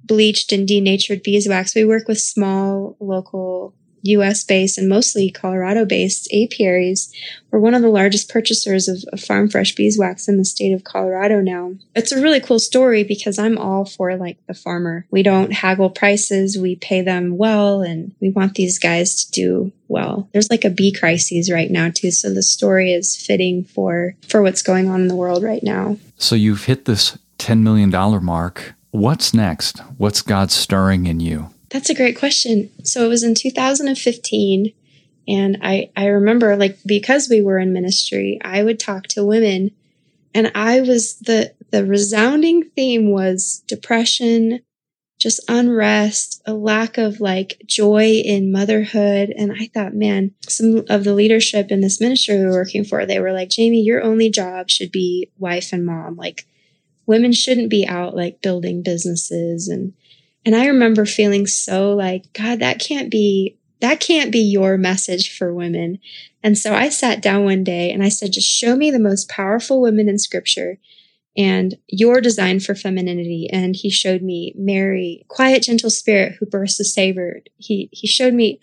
bleached 0.04 0.52
and 0.52 0.68
denatured 0.68 1.24
beeswax, 1.24 1.76
we 1.76 1.86
work 1.86 2.08
with 2.08 2.20
small 2.20 2.96
local 3.00 3.74
US 4.06 4.44
based 4.44 4.78
and 4.78 4.88
mostly 4.88 5.30
Colorado 5.30 5.86
based 5.86 6.30
apiaries. 6.34 7.12
We're 7.52 7.60
one 7.60 7.74
of 7.74 7.82
the 7.82 7.90
largest 7.90 8.30
purchasers 8.30 8.88
of, 8.88 9.04
of, 9.14 9.20
farm 9.22 9.50
fresh 9.50 9.76
beeswax 9.76 10.28
in 10.28 10.38
the 10.38 10.46
state 10.46 10.74
of 10.74 10.84
Colorado 10.84 11.42
now. 11.42 11.74
It's 11.96 12.12
a 12.12 12.22
really 12.22 12.40
cool 12.40 12.60
story 12.60 13.04
because 13.04 13.40
I'm 13.40 13.58
all 13.58 13.86
for 13.86 14.16
like 14.18 14.38
the 14.48 14.54
farmer. 14.54 15.06
We 15.10 15.24
don't 15.24 15.54
haggle 15.54 15.90
prices, 15.90 16.58
we 16.58 16.76
pay 16.76 17.02
them 17.02 17.38
well, 17.38 17.82
and 17.82 18.14
we 18.20 18.30
want 18.30 18.56
these 18.56 18.78
guys 18.78 19.26
to 19.26 19.32
do 19.32 19.72
well. 19.88 20.30
There's 20.34 20.50
like 20.50 20.66
a 20.66 20.70
bee 20.70 20.92
crisis 20.92 21.52
right 21.52 21.72
now 21.72 21.90
too, 21.90 22.12
so 22.12 22.34
the 22.34 22.44
story 22.44 22.92
is 22.92 23.16
fitting 23.16 23.64
for 23.64 24.16
for 24.28 24.42
what's 24.42 24.62
going 24.62 24.90
on 24.90 25.02
in 25.02 25.08
the 25.08 25.16
world 25.16 25.44
right 25.44 25.64
now. 25.64 25.98
So 26.18 26.36
you've 26.36 26.66
hit 26.66 26.86
this 26.86 27.18
$10 27.40 27.62
million 27.62 27.90
mark. 28.24 28.76
What's 28.92 29.34
next? 29.34 29.80
What's 29.98 30.22
God 30.22 30.52
stirring 30.52 31.06
in 31.06 31.20
you? 31.20 31.50
That's 31.76 31.90
a 31.90 31.94
great 31.94 32.18
question. 32.18 32.72
So 32.86 33.04
it 33.04 33.10
was 33.10 33.22
in 33.22 33.36
2015 33.36 34.74
and 35.28 35.58
I 35.62 35.90
I 35.98 36.06
remember 36.06 36.56
like 36.56 36.78
because 36.86 37.28
we 37.28 37.42
were 37.42 37.60
in 37.60 37.74
ministry, 37.74 38.40
I 38.42 38.64
would 38.64 38.80
talk 38.80 39.08
to 39.08 39.26
women 39.26 39.72
and 40.34 40.54
I 40.56 40.80
was 40.80 41.18
the 41.20 41.54
the 41.72 41.86
resounding 41.86 42.64
theme 42.64 43.12
was 43.12 43.62
depression, 43.68 44.62
just 45.20 45.42
unrest, 45.50 46.42
a 46.46 46.54
lack 46.54 46.98
of 46.98 47.20
like 47.20 47.62
joy 47.66 48.22
in 48.24 48.54
motherhood. 48.54 49.34
And 49.38 49.52
I 49.52 49.68
thought, 49.74 49.94
man, 49.94 50.32
some 50.48 50.86
of 50.90 51.04
the 51.04 51.14
leadership 51.14 51.72
in 51.72 51.82
this 51.82 52.00
ministry 52.00 52.40
we 52.40 52.46
were 52.46 52.52
working 52.52 52.86
for, 52.86 53.06
they 53.06 53.20
were 53.20 53.34
like, 53.34 53.50
Jamie, 53.50 53.82
your 53.82 54.02
only 54.02 54.30
job 54.30 54.70
should 54.70 54.94
be 54.94 55.30
wife 55.38 55.74
and 55.74 55.86
mom. 55.86 56.16
Like 56.16 56.46
women 57.06 57.34
shouldn't 57.34 57.70
be 57.70 57.86
out 57.86 58.16
like 58.16 58.42
building 58.42 58.82
businesses 58.82 59.68
and 59.68 59.92
and 60.46 60.56
I 60.56 60.68
remember 60.68 61.06
feeling 61.06 61.48
so 61.48 61.94
like, 61.94 62.32
God, 62.34 62.60
that 62.60 62.80
can't 62.80 63.10
be, 63.10 63.58
that 63.82 64.00
can't 64.00 64.32
be 64.32 64.40
your 64.40 64.78
message 64.78 65.36
for 65.36 65.54
women. 65.54 66.00
And 66.44 66.58
so 66.58 66.74
I 66.74 66.90
sat 66.90 67.22
down 67.22 67.44
one 67.44 67.64
day 67.64 67.92
and 67.92 68.04
I 68.04 68.10
said, 68.10 68.34
just 68.34 68.48
show 68.48 68.76
me 68.76 68.92
the 68.92 69.00
most 69.00 69.28
powerful 69.28 69.82
women 69.82 70.08
in 70.08 70.20
scripture 70.20 70.78
and 71.36 71.76
your 71.88 72.22
design 72.22 72.60
for 72.60 72.76
femininity. 72.76 73.50
And 73.52 73.76
he 73.76 73.90
showed 73.90 74.22
me 74.22 74.54
Mary, 74.56 75.26
quiet, 75.28 75.64
gentle 75.64 75.90
spirit 75.90 76.36
who 76.40 76.46
bursts 76.46 76.80
a 76.80 76.86
Savior. 76.86 77.42
He, 77.58 77.90
he 77.92 78.08
showed 78.08 78.34
me 78.34 78.60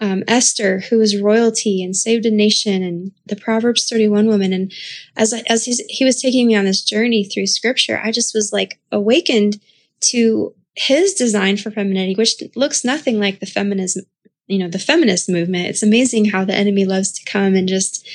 um, 0.00 0.24
Esther, 0.26 0.80
who 0.80 0.98
was 0.98 1.20
royalty 1.20 1.82
and 1.82 1.94
saved 1.94 2.24
a 2.24 2.30
nation, 2.30 2.82
and 2.82 3.12
the 3.26 3.36
Proverbs 3.36 3.88
31 3.88 4.26
woman. 4.26 4.52
And 4.52 4.72
as 5.16 5.34
as 5.46 5.66
he 5.66 6.04
was 6.04 6.20
taking 6.20 6.46
me 6.46 6.56
on 6.56 6.64
this 6.64 6.82
journey 6.82 7.22
through 7.22 7.46
Scripture, 7.46 8.00
I 8.02 8.10
just 8.10 8.34
was 8.34 8.50
like 8.52 8.80
awakened 8.90 9.60
to 10.00 10.54
his 10.74 11.14
design 11.14 11.56
for 11.56 11.70
femininity, 11.70 12.14
which 12.14 12.34
looks 12.54 12.84
nothing 12.84 13.18
like 13.18 13.40
the 13.40 13.46
feminism, 13.46 14.04
you 14.46 14.58
know, 14.58 14.68
the 14.68 14.78
feminist 14.78 15.28
movement. 15.28 15.66
It's 15.66 15.82
amazing 15.82 16.26
how 16.26 16.44
the 16.44 16.54
enemy 16.54 16.84
loves 16.84 17.12
to 17.12 17.30
come 17.30 17.54
and 17.54 17.68
just 17.68 18.06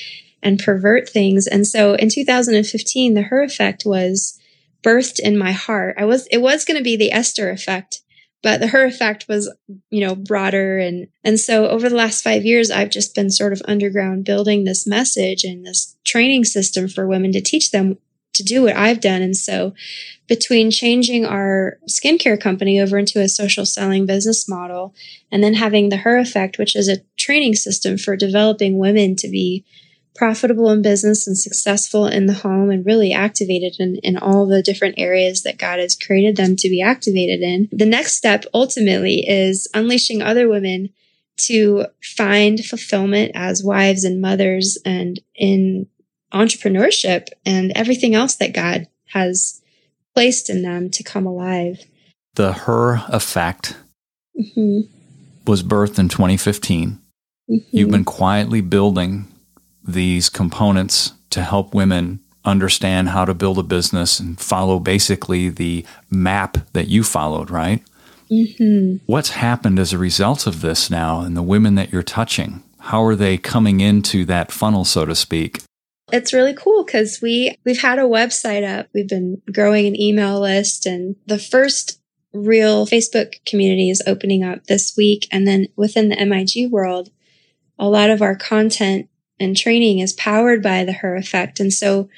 and 0.42 0.60
pervert 0.60 1.10
things. 1.10 1.48
And 1.48 1.68
so 1.68 1.96
in 1.96 2.10
2015, 2.10 3.14
the 3.14 3.24
Her 3.24 3.42
Effect 3.42 3.84
was 3.86 4.40
birthed 4.84 5.20
in 5.20 5.38
my 5.38 5.52
heart. 5.52 5.96
I 5.98 6.06
was 6.06 6.28
it 6.28 6.38
was 6.38 6.64
going 6.64 6.78
to 6.78 6.84
be 6.84 6.96
the 6.96 7.12
Esther 7.12 7.50
effect, 7.50 8.02
but 8.44 8.60
the 8.60 8.68
Her 8.68 8.86
Effect 8.86 9.28
was, 9.28 9.52
you 9.90 10.06
know, 10.06 10.16
broader 10.16 10.78
and 10.78 11.08
and 11.24 11.40
so 11.40 11.68
over 11.68 11.90
the 11.90 11.96
last 11.96 12.24
5 12.24 12.46
years 12.46 12.70
I've 12.70 12.92
just 12.92 13.16
been 13.16 13.32
sort 13.32 13.54
of 13.54 13.62
underground 13.66 14.24
building 14.24 14.64
this 14.64 14.86
message 14.86 15.44
and 15.44 15.66
this 15.66 15.98
training 16.06 16.46
system 16.46 16.88
for 16.88 17.08
women 17.08 17.32
to 17.34 17.42
teach 17.42 17.72
them 17.72 17.98
to 18.36 18.44
do 18.44 18.64
what 18.64 18.76
I've 18.76 19.02
done. 19.02 19.22
And 19.22 19.36
so 19.36 19.74
between 20.28 20.72
changing 20.72 21.26
our 21.26 21.78
skincare 21.88 22.40
company 22.40 22.80
over 22.80 22.98
into 22.98 23.22
a 23.22 23.28
social 23.28 23.66
selling 23.66 24.06
business 24.06 24.48
model 24.48 24.94
and 25.32 25.44
then 25.44 25.54
having 25.54 25.90
the 25.90 25.98
Her 25.98 26.18
Effect, 26.18 26.58
which 26.58 26.76
is 26.76 26.88
a 26.88 27.02
training 27.18 27.56
system 27.56 27.98
for 27.98 28.16
developing 28.16 28.78
women 28.78 29.16
to 29.18 29.28
be 29.28 29.66
profitable 30.16 30.72
in 30.72 30.82
business 30.82 31.28
and 31.28 31.38
successful 31.38 32.08
in 32.08 32.26
the 32.26 32.34
home 32.34 32.72
and 32.72 32.86
really 32.86 33.12
activated 33.12 33.76
in, 33.80 33.98
in 33.98 34.18
all 34.18 34.46
the 34.46 34.64
different 34.64 34.96
areas 34.98 35.44
that 35.44 35.58
God 35.58 35.78
has 35.78 35.96
created 35.96 36.38
them 36.38 36.56
to 36.56 36.70
be 36.70 36.82
activated 36.82 37.42
in. 37.42 37.68
The 37.72 37.86
next 37.86 38.16
step 38.16 38.46
ultimately 38.54 39.28
is 39.28 39.68
unleashing 39.74 40.22
other 40.22 40.48
women 40.48 40.90
to 41.38 41.86
find 42.02 42.64
fulfillment 42.64 43.34
as 43.36 43.64
wives 43.64 44.06
and 44.06 44.22
mothers 44.22 44.78
and 44.86 45.20
in 45.36 45.88
entrepreneurship 46.36 47.30
and 47.46 47.72
everything 47.76 48.14
else 48.14 48.36
that 48.36 48.54
God 48.54 48.88
has 49.08 49.62
placed 50.14 50.50
in 50.50 50.62
them 50.62 50.90
to 50.92 51.04
come 51.04 51.26
alive. 51.26 51.80
The 52.36 52.54
Her 52.54 53.04
Effect 53.08 53.78
mm-hmm. 54.38 54.82
was 55.48 55.64
birthed 55.64 55.98
in 55.98 56.10
2015. 56.10 57.00
Mm-hmm. 57.50 57.56
You've 57.72 57.92
been 57.92 58.06
quietly 58.06 58.62
building 58.62 59.28
these 59.88 60.30
components 60.30 61.14
to 61.30 61.42
help 61.42 61.74
women 61.74 62.20
understand 62.44 63.10
how 63.10 63.26
to 63.26 63.34
build 63.34 63.58
a 63.58 63.64
business 63.64 64.20
and 64.20 64.40
follow 64.40 64.80
basically 64.80 65.50
the 65.50 65.86
map 66.10 66.58
that 66.74 66.88
you 66.88 67.04
followed, 67.04 67.50
right? 67.50 67.82
Mm-hmm. 68.32 68.98
What's 69.06 69.32
happened 69.32 69.80
as 69.80 69.94
a 69.94 69.98
result 69.98 70.48
of 70.48 70.62
this 70.62 70.90
now 70.90 71.22
and 71.22 71.36
the 71.38 71.44
women 71.44 71.76
that 71.76 71.92
you're 71.92 72.04
touching? 72.04 72.64
How 72.80 73.04
are 73.04 73.16
they 73.16 73.38
coming 73.38 73.82
into 73.82 74.26
that 74.26 74.52
funnel, 74.52 74.86
so 74.86 75.06
to 75.06 75.16
speak? 75.16 75.62
It's 76.12 76.34
really 76.34 76.54
cool 76.54 76.84
because 76.84 77.20
we 77.22 77.56
we've 77.66 77.82
had 77.82 77.98
a 77.98 78.04
website 78.04 78.64
up. 78.64 78.88
We've 78.94 79.08
been 79.08 79.42
growing 79.52 79.88
an 79.88 80.00
email 80.00 80.40
list 80.40 80.86
and 80.86 81.16
the 81.26 81.40
first 81.40 82.00
real 82.36 82.86
Facebook 82.86 83.44
community 83.46 83.90
is 83.90 84.04
opening 84.06 84.44
up 84.44 84.66
this 84.66 84.96
week. 84.96 85.28
And 85.32 85.48
then 85.48 85.68
within 85.76 86.10
the 86.10 86.26
MIG 86.26 86.72
world, 86.72 87.10
a 87.80 87.88
lot 87.88 88.10
of 88.10 88.22
our 88.22 88.36
content 88.36 89.10
and 89.40 89.58
training 89.58 90.00
is 90.00 90.14
powered 90.14 90.62
by 90.62 90.84
the 90.84 90.94
Her 90.94 91.16
Effect. 91.16 91.60
And 91.60 91.74
so 91.74 92.10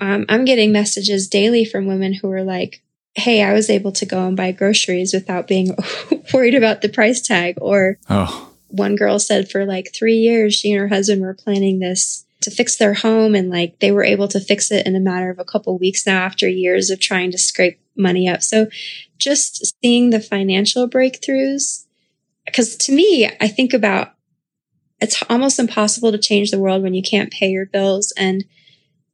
um, 0.00 0.24
I'm 0.28 0.44
getting 0.44 0.72
messages 0.72 1.28
daily 1.28 1.64
from 1.64 1.86
women 1.86 2.14
who 2.14 2.30
are 2.30 2.44
like, 2.44 2.82
Hey, 3.14 3.42
I 3.42 3.52
was 3.52 3.68
able 3.68 3.92
to 3.92 4.06
go 4.06 4.26
and 4.28 4.36
buy 4.36 4.52
groceries 4.52 5.12
without 5.12 5.48
being 5.48 5.76
worried 6.32 6.54
about 6.54 6.80
the 6.80 6.88
price 6.88 7.20
tag. 7.20 7.56
Or 7.60 7.98
oh. 8.08 8.52
one 8.68 8.94
girl 8.94 9.18
said 9.18 9.50
for 9.50 9.66
like 9.66 9.92
three 9.92 10.14
years, 10.14 10.54
she 10.54 10.72
and 10.72 10.80
her 10.80 10.88
husband 10.88 11.20
were 11.20 11.34
planning 11.34 11.80
this 11.80 12.24
to 12.40 12.50
fix 12.50 12.76
their 12.76 12.94
home 12.94 13.34
and 13.34 13.50
like 13.50 13.78
they 13.80 13.92
were 13.92 14.04
able 14.04 14.28
to 14.28 14.40
fix 14.40 14.70
it 14.70 14.86
in 14.86 14.96
a 14.96 15.00
matter 15.00 15.30
of 15.30 15.38
a 15.38 15.44
couple 15.44 15.78
weeks 15.78 16.06
now 16.06 16.22
after 16.22 16.48
years 16.48 16.90
of 16.90 17.00
trying 17.00 17.30
to 17.30 17.38
scrape 17.38 17.80
money 17.96 18.28
up. 18.28 18.42
So 18.42 18.68
just 19.18 19.74
seeing 19.82 20.10
the 20.10 20.20
financial 20.20 20.88
breakthroughs 20.88 21.84
because 22.46 22.76
to 22.76 22.92
me, 22.92 23.30
I 23.40 23.48
think 23.48 23.72
about 23.72 24.14
it's 25.00 25.22
almost 25.30 25.58
impossible 25.58 26.12
to 26.12 26.18
change 26.18 26.50
the 26.50 26.58
world 26.58 26.82
when 26.82 26.94
you 26.94 27.02
can't 27.02 27.32
pay 27.32 27.48
your 27.48 27.66
bills. 27.66 28.12
And 28.16 28.44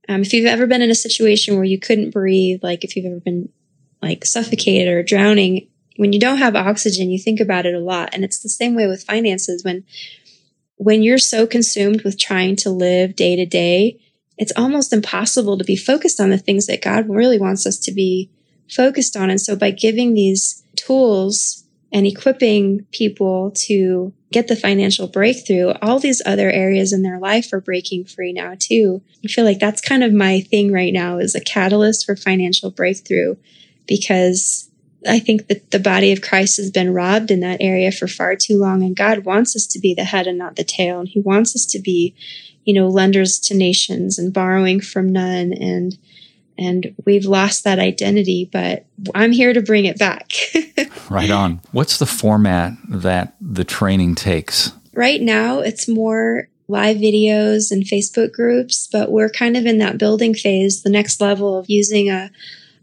um, 0.08 0.22
if 0.22 0.32
you've 0.32 0.46
ever 0.46 0.66
been 0.66 0.82
in 0.82 0.90
a 0.90 0.96
situation 0.96 1.54
where 1.54 1.64
you 1.64 1.78
couldn't 1.78 2.10
breathe, 2.10 2.60
like 2.62 2.82
if 2.84 2.96
you've 2.96 3.06
ever 3.06 3.20
been 3.20 3.50
like 4.02 4.24
suffocated 4.24 4.88
or 4.88 5.02
drowning, 5.02 5.68
when 5.96 6.12
you 6.12 6.20
don't 6.20 6.38
have 6.38 6.56
oxygen, 6.56 7.10
you 7.10 7.18
think 7.18 7.40
about 7.40 7.66
it 7.66 7.74
a 7.74 7.80
lot. 7.80 8.10
And 8.12 8.24
it's 8.24 8.40
the 8.40 8.48
same 8.48 8.74
way 8.74 8.86
with 8.86 9.04
finances. 9.04 9.64
When 9.64 9.84
when 10.76 11.02
you're 11.02 11.18
so 11.18 11.46
consumed 11.46 12.02
with 12.02 12.18
trying 12.18 12.56
to 12.56 12.70
live 12.70 13.16
day 13.16 13.36
to 13.36 13.46
day, 13.46 13.98
it's 14.38 14.52
almost 14.56 14.92
impossible 14.92 15.56
to 15.58 15.64
be 15.64 15.76
focused 15.76 16.20
on 16.20 16.30
the 16.30 16.38
things 16.38 16.66
that 16.66 16.82
God 16.82 17.08
really 17.08 17.38
wants 17.38 17.66
us 17.66 17.78
to 17.80 17.92
be 17.92 18.30
focused 18.70 19.16
on. 19.16 19.30
And 19.30 19.40
so 19.40 19.56
by 19.56 19.70
giving 19.70 20.14
these 20.14 20.62
tools 20.76 21.64
and 21.92 22.06
equipping 22.06 22.84
people 22.92 23.52
to 23.52 24.12
get 24.32 24.48
the 24.48 24.56
financial 24.56 25.06
breakthrough, 25.06 25.72
all 25.80 25.98
these 25.98 26.20
other 26.26 26.50
areas 26.50 26.92
in 26.92 27.02
their 27.02 27.18
life 27.18 27.52
are 27.52 27.60
breaking 27.60 28.04
free 28.04 28.32
now 28.32 28.54
too. 28.58 29.00
I 29.24 29.28
feel 29.28 29.44
like 29.44 29.60
that's 29.60 29.80
kind 29.80 30.02
of 30.02 30.12
my 30.12 30.40
thing 30.40 30.72
right 30.72 30.92
now 30.92 31.18
is 31.18 31.34
a 31.34 31.40
catalyst 31.40 32.04
for 32.04 32.16
financial 32.16 32.70
breakthrough 32.70 33.36
because 33.86 34.68
I 35.06 35.18
think 35.18 35.48
that 35.48 35.70
the 35.70 35.78
body 35.78 36.12
of 36.12 36.22
Christ 36.22 36.56
has 36.56 36.70
been 36.70 36.94
robbed 36.94 37.30
in 37.30 37.40
that 37.40 37.60
area 37.60 37.92
for 37.92 38.06
far 38.06 38.36
too 38.36 38.58
long. 38.58 38.82
And 38.82 38.96
God 38.96 39.24
wants 39.24 39.54
us 39.56 39.66
to 39.68 39.78
be 39.78 39.94
the 39.94 40.04
head 40.04 40.26
and 40.26 40.38
not 40.38 40.56
the 40.56 40.64
tail. 40.64 41.00
And 41.00 41.08
He 41.08 41.20
wants 41.20 41.54
us 41.54 41.66
to 41.66 41.78
be, 41.78 42.14
you 42.64 42.74
know, 42.74 42.88
lenders 42.88 43.38
to 43.40 43.54
nations 43.54 44.18
and 44.18 44.32
borrowing 44.32 44.80
from 44.80 45.12
none. 45.12 45.52
And, 45.52 45.98
and 46.58 46.94
we've 47.04 47.26
lost 47.26 47.64
that 47.64 47.78
identity, 47.78 48.48
but 48.50 48.86
I'm 49.14 49.32
here 49.32 49.52
to 49.52 49.60
bring 49.60 49.84
it 49.84 49.98
back. 49.98 50.30
right 51.10 51.30
on. 51.30 51.60
What's 51.72 51.98
the 51.98 52.06
format 52.06 52.72
that 52.88 53.36
the 53.40 53.64
training 53.64 54.14
takes? 54.14 54.72
Right 54.94 55.20
now, 55.20 55.60
it's 55.60 55.86
more 55.86 56.48
live 56.68 56.96
videos 56.96 57.70
and 57.70 57.84
Facebook 57.84 58.32
groups, 58.32 58.88
but 58.90 59.10
we're 59.10 59.28
kind 59.28 59.56
of 59.56 59.66
in 59.66 59.78
that 59.78 59.98
building 59.98 60.34
phase, 60.34 60.82
the 60.82 60.90
next 60.90 61.20
level 61.20 61.56
of 61.56 61.66
using 61.68 62.10
a 62.10 62.30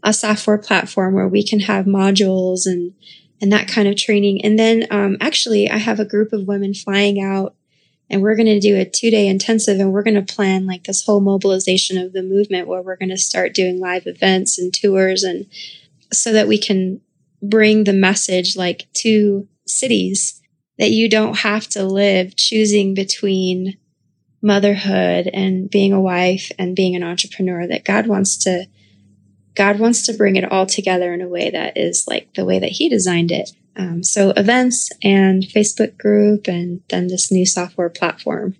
a 0.04 0.12
software 0.12 0.58
platform 0.58 1.14
where 1.14 1.26
we 1.26 1.42
can 1.42 1.60
have 1.60 1.86
modules 1.86 2.66
and 2.66 2.94
and 3.40 3.52
that 3.52 3.66
kind 3.66 3.88
of 3.88 3.96
training. 3.96 4.44
And 4.44 4.58
then 4.58 4.86
um, 4.90 5.16
actually, 5.20 5.68
I 5.68 5.78
have 5.78 5.98
a 5.98 6.04
group 6.04 6.32
of 6.32 6.46
women 6.46 6.72
flying 6.72 7.20
out, 7.20 7.54
and 8.08 8.22
we're 8.22 8.36
going 8.36 8.46
to 8.46 8.60
do 8.60 8.76
a 8.76 8.84
two 8.84 9.10
day 9.10 9.26
intensive, 9.26 9.80
and 9.80 9.92
we're 9.92 10.04
going 10.04 10.22
to 10.22 10.34
plan 10.34 10.66
like 10.66 10.84
this 10.84 11.04
whole 11.04 11.20
mobilization 11.20 11.98
of 11.98 12.12
the 12.12 12.22
movement 12.22 12.68
where 12.68 12.82
we're 12.82 12.96
going 12.96 13.08
to 13.08 13.16
start 13.16 13.54
doing 13.54 13.80
live 13.80 14.06
events 14.06 14.58
and 14.58 14.72
tours, 14.72 15.24
and 15.24 15.46
so 16.12 16.32
that 16.32 16.46
we 16.46 16.58
can 16.58 17.00
bring 17.42 17.84
the 17.84 17.92
message 17.92 18.56
like 18.56 18.86
to 18.94 19.48
cities 19.66 20.40
that 20.78 20.90
you 20.90 21.08
don't 21.08 21.38
have 21.38 21.68
to 21.68 21.84
live 21.84 22.36
choosing 22.36 22.94
between 22.94 23.76
motherhood 24.42 25.28
and 25.32 25.70
being 25.70 25.92
a 25.92 26.00
wife 26.00 26.50
and 26.58 26.76
being 26.76 26.94
an 26.94 27.02
entrepreneur 27.02 27.66
that 27.66 27.84
God 27.84 28.06
wants 28.06 28.36
to 28.38 28.66
God 29.54 29.78
wants 29.78 30.04
to 30.06 30.12
bring 30.12 30.36
it 30.36 30.50
all 30.50 30.66
together 30.66 31.12
in 31.12 31.20
a 31.20 31.28
way 31.28 31.50
that 31.50 31.76
is 31.76 32.06
like 32.08 32.34
the 32.34 32.44
way 32.44 32.58
that 32.58 32.72
he 32.72 32.88
designed 32.88 33.30
it. 33.30 33.52
Um, 33.76 34.02
so 34.02 34.30
events 34.30 34.90
and 35.02 35.42
Facebook 35.42 35.96
group 35.98 36.46
and 36.48 36.82
then 36.90 37.08
this 37.08 37.30
new 37.30 37.46
software 37.46 37.88
platform. 37.88 38.56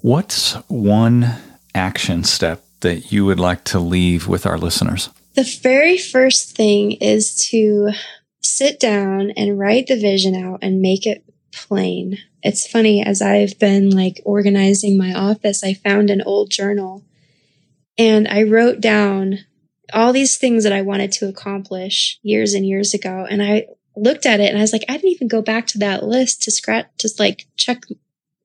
What's 0.00 0.54
one 0.68 1.36
action 1.74 2.24
step 2.24 2.64
that 2.80 3.12
you 3.12 3.24
would 3.26 3.38
like 3.40 3.64
to 3.64 3.78
leave 3.78 4.26
with 4.26 4.46
our 4.46 4.58
listeners? 4.58 5.10
The 5.34 5.58
very 5.62 5.98
first 5.98 6.56
thing 6.56 6.92
is 6.92 7.48
to 7.50 7.90
sit 8.42 8.80
down 8.80 9.30
and 9.36 9.58
write 9.58 9.86
the 9.86 10.00
vision 10.00 10.34
out 10.34 10.60
and 10.62 10.80
make 10.80 11.06
it 11.06 11.24
plain. 11.52 12.18
It's 12.42 12.66
funny, 12.66 13.04
as 13.04 13.20
I've 13.20 13.58
been 13.58 13.90
like 13.90 14.20
organizing 14.24 14.96
my 14.96 15.12
office, 15.12 15.62
I 15.62 15.74
found 15.74 16.10
an 16.10 16.22
old 16.22 16.50
journal 16.50 17.04
and 17.98 18.26
I 18.26 18.44
wrote 18.44 18.80
down 18.80 19.40
all 19.92 20.12
these 20.12 20.38
things 20.38 20.64
that 20.64 20.72
I 20.72 20.82
wanted 20.82 21.12
to 21.12 21.28
accomplish 21.28 22.18
years 22.22 22.54
and 22.54 22.66
years 22.66 22.94
ago. 22.94 23.26
And 23.28 23.42
I 23.42 23.66
looked 23.96 24.26
at 24.26 24.40
it 24.40 24.48
and 24.48 24.58
I 24.58 24.62
was 24.62 24.72
like, 24.72 24.84
I 24.88 24.94
didn't 24.94 25.12
even 25.12 25.28
go 25.28 25.42
back 25.42 25.66
to 25.68 25.78
that 25.78 26.04
list 26.04 26.42
to 26.42 26.50
scratch, 26.50 26.86
just 26.98 27.18
like 27.18 27.46
check, 27.56 27.82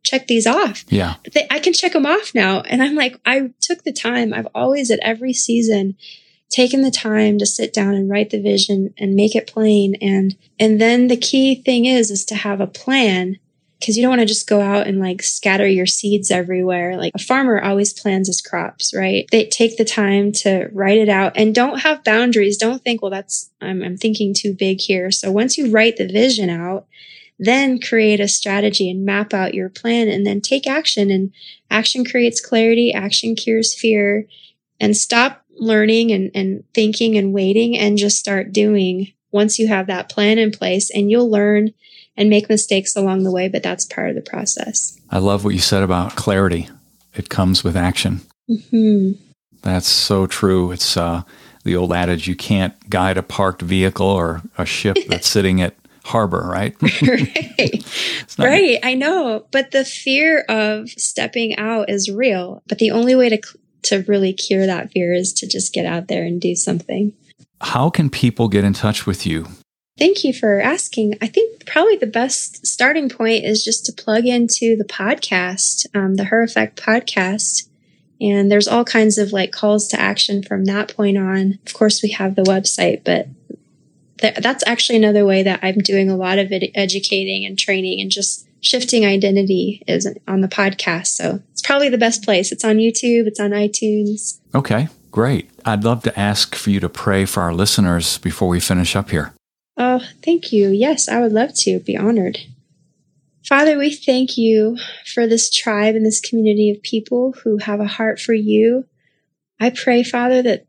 check 0.04 0.28
these 0.28 0.48
off. 0.48 0.86
Yeah. 0.90 1.16
I 1.50 1.60
can 1.60 1.74
check 1.74 1.94
them 1.94 2.06
off 2.06 2.34
now. 2.36 2.62
And 2.62 2.82
I'm 2.84 2.96
like, 2.96 3.20
I 3.26 3.52
took 3.62 3.84
the 3.84 3.94
time. 3.94 4.34
I've 4.34 4.48
always 4.54 4.92
at 4.92 5.00
every 5.02 5.34
season 5.34 5.96
taken 6.50 6.82
the 6.82 6.92
time 6.92 7.38
to 7.40 7.46
sit 7.46 7.74
down 7.74 7.96
and 7.96 8.10
write 8.10 8.30
the 8.30 8.42
vision 8.42 8.94
and 8.98 9.16
make 9.16 9.36
it 9.36 9.48
plain. 9.48 9.96
And, 10.02 10.38
and 10.60 10.80
then 10.80 11.08
the 11.08 11.18
key 11.18 11.56
thing 11.56 11.86
is, 11.86 12.12
is 12.12 12.26
to 12.26 12.36
have 12.36 12.62
a 12.62 12.68
plan 12.68 13.40
because 13.86 13.98
you 13.98 14.02
don't 14.02 14.10
want 14.10 14.22
to 14.22 14.26
just 14.26 14.50
go 14.50 14.62
out 14.62 14.88
and 14.88 15.00
like 15.00 15.22
scatter 15.22 15.68
your 15.68 15.86
seeds 15.86 16.32
everywhere. 16.32 16.98
Like 16.98 17.12
a 17.14 17.20
farmer 17.20 17.62
always 17.62 17.94
plans 17.94 18.26
his 18.26 18.42
crops, 18.42 18.96
right? 18.96 19.28
They 19.32 19.46
take 19.46 19.78
the 19.78 19.86
time 19.86 20.32
to 20.32 20.70
write 20.74 20.98
it 20.98 21.08
out 21.08 21.34
and 21.36 21.54
don't 21.54 21.82
have 21.82 22.04
boundaries. 22.04 22.58
Don't 22.58 22.84
think, 22.84 23.04
well, 23.04 23.12
that's, 23.12 23.52
I'm, 23.62 23.84
I'm 23.84 23.96
thinking 23.96 24.34
too 24.34 24.56
big 24.58 24.82
here. 24.82 25.12
So 25.12 25.32
once 25.32 25.56
you 25.56 25.70
write 25.70 25.98
the 25.98 26.08
vision 26.08 26.50
out, 26.50 26.88
then 27.38 27.80
create 27.80 28.20
a 28.20 28.28
strategy 28.28 28.90
and 28.90 29.06
map 29.06 29.36
out 29.36 29.54
your 29.54 29.70
plan 29.70 30.08
and 30.08 30.26
then 30.26 30.42
take 30.42 30.66
action 30.66 31.12
and 31.12 31.32
action 31.70 32.04
creates 32.04 32.44
clarity. 32.44 32.92
Action 32.92 33.36
cures 33.36 33.80
fear 33.80 34.26
and 34.80 34.98
stop 34.98 35.44
learning 35.58 36.12
and, 36.12 36.32
and 36.34 36.64
thinking 36.74 37.20
and 37.20 37.34
waiting 37.34 37.78
and 37.78 38.00
just 38.00 38.18
start 38.18 38.52
doing 38.52 39.14
once 39.32 39.60
you 39.60 39.68
have 39.68 39.86
that 39.86 40.10
plan 40.10 40.40
in 40.40 40.50
place 40.50 40.90
and 40.90 41.12
you'll 41.12 41.30
learn 41.30 41.72
and 42.18 42.30
make 42.30 42.50
mistakes 42.50 42.96
along 42.96 43.24
the 43.24 43.32
way, 43.32 43.48
but 43.48 43.64
that's 43.64 43.86
part 43.86 44.10
of 44.10 44.16
the 44.16 44.22
process. 44.22 45.00
I 45.10 45.20
love 45.20 45.44
what 45.44 45.54
you 45.54 45.60
said 45.60 45.84
about 45.84 46.16
clarity. 46.16 46.70
It 47.14 47.30
comes 47.30 47.64
with 47.64 47.76
action. 47.76 48.22
Mm-hmm. 48.50 49.22
That's 49.62 49.88
so 49.88 50.28
true. 50.28 50.72
It's 50.72 50.96
uh, 50.96 51.24
the 51.64 51.76
old 51.76 51.92
adage 51.92 52.28
you 52.28 52.36
can't 52.36 52.90
guide 52.90 53.18
a 53.18 53.24
parked 53.24 53.62
vehicle 53.62 54.08
or 54.08 54.42
a 54.58 54.66
ship 54.66 54.98
that's 55.08 55.28
sitting 55.28 55.62
at 55.62 55.76
harbor, 56.04 56.48
right? 56.48 56.76
right. 57.02 57.84
right. 58.38 58.80
I 58.84 58.94
know. 58.94 59.48
But 59.52 59.72
the 59.72 59.84
fear 59.84 60.42
of 60.48 60.90
stepping 60.92 61.58
out 61.58 61.90
is 61.90 62.10
real. 62.10 62.64
But 62.68 62.78
the 62.78 62.92
only 62.92 63.16
way 63.16 63.30
to, 63.30 63.42
to 63.84 64.06
really 64.08 64.34
cure 64.34 64.66
that 64.66 64.92
fear 64.92 65.14
is 65.14 65.34
to 65.34 65.48
just 65.48 65.74
get 65.74 65.86
out 65.86 66.08
there 66.08 66.24
and 66.24 66.40
do 66.40 66.56
something. 66.56 67.14
How 67.62 67.90
can 67.90 68.10
people 68.10 68.48
get 68.48 68.64
in 68.64 68.74
touch 68.74 69.08
with 69.08 69.26
you? 69.26 69.48
Thank 69.98 70.26
you 70.26 70.34
for 70.34 70.60
asking. 70.60 71.18
I 71.22 71.28
think 71.28 71.66
probably 71.66 71.96
the 71.96 72.06
best 72.06 72.68
starting 72.68 73.08
point 73.08 73.46
is 73.46 73.64
just 73.64 73.86
to 73.86 73.94
plug 73.94 74.26
into 74.26 74.76
the 74.76 74.84
podcast, 74.84 75.86
um, 75.96 76.16
the 76.16 76.26
Her 76.26 76.44
Effect 76.44 76.82
podcast. 76.82 77.70
And 78.20 78.52
there's 78.52 78.68
all 78.68 78.84
kinds 78.84 79.18
of 79.18 79.32
like 79.32 79.54
calls 79.54 79.88
to 79.90 80.00
action 80.00 80.44
from 80.44 80.66
that 80.66 80.94
point 80.94 81.18
on. 81.18 81.60
Of 81.66 81.74
course, 81.74 82.04
we 82.04 82.10
have 82.12 82.36
the 82.36 82.44
website, 82.44 83.04
but 83.06 83.28
th- 84.20 84.36
that's 84.36 84.64
actually 84.68 84.98
another 84.98 85.26
way 85.26 85.44
that 85.44 85.62
I'm 85.64 85.80
doing 85.80 86.10
a 86.10 86.18
lot 86.18 86.40
of 86.40 86.52
ed- 86.52 86.72
educating 86.76 87.46
and 87.46 87.58
training 87.58 88.02
and 88.02 88.12
just 88.12 88.48
shifting 88.60 89.06
identity 89.06 89.82
is 89.88 90.08
on 90.28 90.42
the 90.42 90.48
podcast. 90.50 91.08
So 91.08 91.42
it's 91.54 91.62
probably 91.62 91.88
the 91.88 91.98
best 91.98 92.22
place. 92.24 92.52
It's 92.52 92.66
on 92.66 92.78
YouTube, 92.78 93.28
it's 93.28 93.40
on 93.40 93.52
iTunes. 93.52 94.40
Okay, 94.54 94.90
great. 95.12 95.50
I'd 95.64 95.86
love 95.86 96.04
to 96.04 96.20
ask 96.20 96.54
for 96.56 96.70
you 96.70 96.82
to 96.82 96.90
pray 96.90 97.24
for 97.24 97.44
our 97.44 97.54
listeners 97.54 98.18
before 98.18 98.50
we 98.50 98.60
finish 98.60 98.94
up 98.96 99.12
here. 99.12 99.32
Oh, 99.78 100.02
thank 100.24 100.54
you. 100.54 100.70
Yes, 100.70 101.10
I 101.10 101.20
would 101.20 101.34
love 101.34 101.54
to 101.56 101.80
be 101.80 101.98
honored. 101.98 102.40
Father, 103.48 103.78
we 103.78 103.94
thank 103.94 104.38
you 104.38 104.78
for 105.06 105.28
this 105.28 105.50
tribe 105.50 105.96
and 105.96 106.06
this 106.06 106.22
community 106.22 106.72
of 106.72 106.82
people 106.82 107.34
who 107.44 107.58
have 107.58 107.80
a 107.80 107.86
heart 107.86 108.20
for 108.20 108.34
you. 108.34 108.86
I 109.60 109.70
pray, 109.70 110.04
Father, 110.04 110.42
that, 110.42 110.66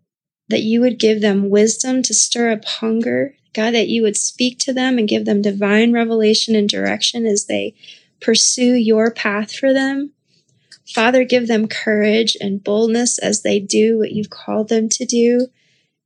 that 0.48 0.62
you 0.62 0.80
would 0.80 0.98
give 0.98 1.20
them 1.20 1.48
wisdom 1.48 2.02
to 2.02 2.14
stir 2.14 2.50
up 2.50 2.64
hunger. 2.64 3.34
God, 3.54 3.72
that 3.72 3.88
you 3.88 4.02
would 4.02 4.16
speak 4.16 4.58
to 4.60 4.74
them 4.74 4.98
and 4.98 5.08
give 5.08 5.24
them 5.24 5.40
divine 5.40 5.92
revelation 5.92 6.54
and 6.54 6.68
direction 6.68 7.24
as 7.24 7.46
they 7.46 7.74
pursue 8.20 8.74
your 8.74 9.10
path 9.10 9.54
for 9.54 9.72
them. 9.72 10.12
Father, 10.86 11.24
give 11.24 11.48
them 11.48 11.66
courage 11.66 12.36
and 12.40 12.62
boldness 12.62 13.18
as 13.18 13.42
they 13.42 13.58
do 13.58 13.98
what 13.98 14.12
you've 14.12 14.30
called 14.30 14.68
them 14.68 14.88
to 14.90 15.04
do. 15.06 15.48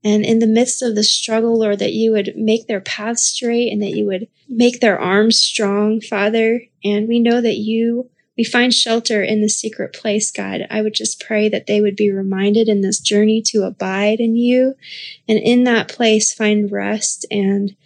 And 0.02 0.24
in 0.24 0.38
the 0.38 0.46
midst 0.46 0.82
of 0.82 0.94
the 0.94 1.02
struggle, 1.02 1.58
Lord, 1.58 1.78
that 1.78 1.92
you 1.92 2.12
would 2.12 2.32
make 2.34 2.66
their 2.66 2.80
path 2.80 3.18
straight 3.18 3.70
and 3.70 3.82
that 3.82 3.90
you 3.90 4.06
would 4.06 4.28
make 4.48 4.80
their 4.80 4.98
arms 4.98 5.38
strong, 5.38 6.00
Father. 6.00 6.62
And 6.82 7.06
we 7.06 7.20
know 7.20 7.40
that 7.40 7.56
you, 7.56 8.08
we 8.36 8.44
find 8.44 8.72
shelter 8.72 9.22
in 9.22 9.42
the 9.42 9.48
secret 9.48 9.92
place, 9.92 10.30
God. 10.30 10.66
I 10.70 10.80
would 10.80 10.94
just 10.94 11.22
pray 11.22 11.50
that 11.50 11.66
they 11.66 11.82
would 11.82 11.96
be 11.96 12.10
reminded 12.10 12.68
in 12.68 12.80
this 12.80 12.98
journey 12.98 13.42
to 13.46 13.64
abide 13.64 14.20
in 14.20 14.36
you 14.36 14.74
and 15.28 15.38
in 15.38 15.64
that 15.64 15.88
place 15.88 16.32
find 16.32 16.72
rest 16.72 17.26
and 17.30 17.76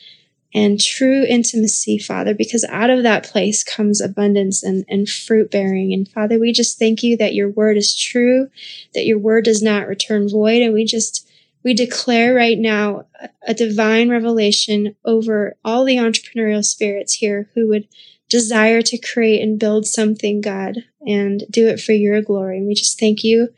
and 0.56 0.80
true 0.80 1.24
intimacy, 1.28 1.98
Father, 1.98 2.32
because 2.32 2.64
out 2.70 2.88
of 2.88 3.02
that 3.02 3.24
place 3.24 3.64
comes 3.64 4.00
abundance 4.00 4.62
and, 4.62 4.84
and 4.88 5.08
fruit 5.08 5.50
bearing. 5.50 5.92
And 5.92 6.08
Father, 6.08 6.38
we 6.38 6.52
just 6.52 6.78
thank 6.78 7.02
you 7.02 7.16
that 7.16 7.34
your 7.34 7.50
word 7.50 7.76
is 7.76 7.96
true, 7.96 8.48
that 8.94 9.04
your 9.04 9.18
word 9.18 9.46
does 9.46 9.62
not 9.62 9.88
return 9.88 10.28
void. 10.28 10.62
And 10.62 10.72
we 10.72 10.84
just 10.84 11.28
we 11.64 11.74
declare 11.74 12.34
right 12.34 12.58
now 12.58 13.06
a 13.46 13.54
divine 13.54 14.10
revelation 14.10 14.94
over 15.04 15.56
all 15.64 15.84
the 15.84 15.96
entrepreneurial 15.96 16.64
spirits 16.64 17.14
here 17.14 17.48
who 17.54 17.68
would 17.68 17.88
desire 18.28 18.82
to 18.82 18.98
create 18.98 19.42
and 19.42 19.58
build 19.58 19.86
something, 19.86 20.40
God, 20.40 20.84
and 21.06 21.44
do 21.50 21.68
it 21.68 21.80
for 21.80 21.92
your 21.92 22.20
glory. 22.22 22.58
And 22.58 22.66
we 22.66 22.74
just 22.74 23.00
thank 23.00 23.24
you 23.24 23.48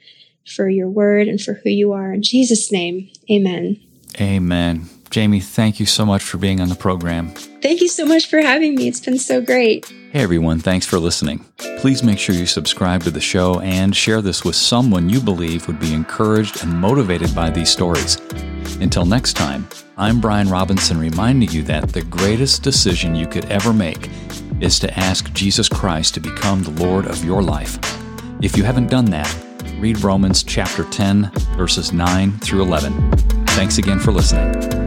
for 0.47 0.69
your 0.69 0.89
word 0.89 1.29
and 1.29 1.41
for 1.41 1.55
who 1.55 1.71
you 1.71 1.93
are. 1.93 2.13
In 2.13 2.23
Jesus' 2.23 2.71
name, 2.71 3.11
amen. 3.31 3.81
Amen. 4.21 4.89
Jamie, 5.17 5.41
thank 5.41 5.81
you 5.81 5.87
so 5.87 6.05
much 6.05 6.23
for 6.23 6.37
being 6.37 6.61
on 6.61 6.69
the 6.69 6.75
program. 6.75 7.31
Thank 7.63 7.81
you 7.81 7.89
so 7.89 8.05
much 8.05 8.29
for 8.29 8.39
having 8.43 8.75
me. 8.75 8.87
It's 8.87 9.01
been 9.01 9.19
so 9.19 9.41
great. 9.41 9.87
Hey 10.13 10.23
everyone, 10.23 10.59
thanks 10.59 10.85
for 10.85 10.99
listening. 10.99 11.43
Please 11.79 12.03
make 12.03 12.19
sure 12.19 12.35
you 12.35 12.45
subscribe 12.45 13.03
to 13.05 13.11
the 13.11 13.19
show 13.19 13.59
and 13.61 13.97
share 13.97 14.21
this 14.21 14.45
with 14.45 14.57
someone 14.57 15.09
you 15.09 15.19
believe 15.19 15.69
would 15.69 15.81
be 15.81 15.95
encouraged 15.95 16.63
and 16.63 16.79
motivated 16.79 17.35
by 17.35 17.49
these 17.49 17.71
stories. 17.71 18.21
Until 18.83 19.07
next 19.07 19.33
time, 19.33 19.67
I'm 19.97 20.21
Brian 20.21 20.51
Robinson 20.51 21.01
reminding 21.01 21.51
you 21.51 21.63
that 21.63 21.89
the 21.89 22.03
greatest 22.03 22.63
decision 22.63 23.15
you 23.15 23.27
could 23.27 23.47
ever 23.47 23.73
make 23.73 24.11
is 24.61 24.79
to 24.81 24.99
ask 24.99 25.33
Jesus 25.33 25.67
Christ 25.67 26.13
to 26.13 26.21
become 26.21 26.63
the 26.63 26.85
Lord 26.85 27.07
of 27.07 27.25
your 27.25 27.43
life. 27.43 27.79
If 28.43 28.55
you 28.55 28.65
haven't 28.65 28.91
done 28.91 29.07
that, 29.07 29.35
read 29.79 30.03
Romans 30.03 30.43
chapter 30.43 30.85
10, 30.85 31.31
verses 31.57 31.95
9 31.95 32.33
through 32.41 32.61
11. 32.61 33.13
Thanks 33.47 33.79
again 33.79 33.99
for 33.99 34.13
listening. 34.13 34.86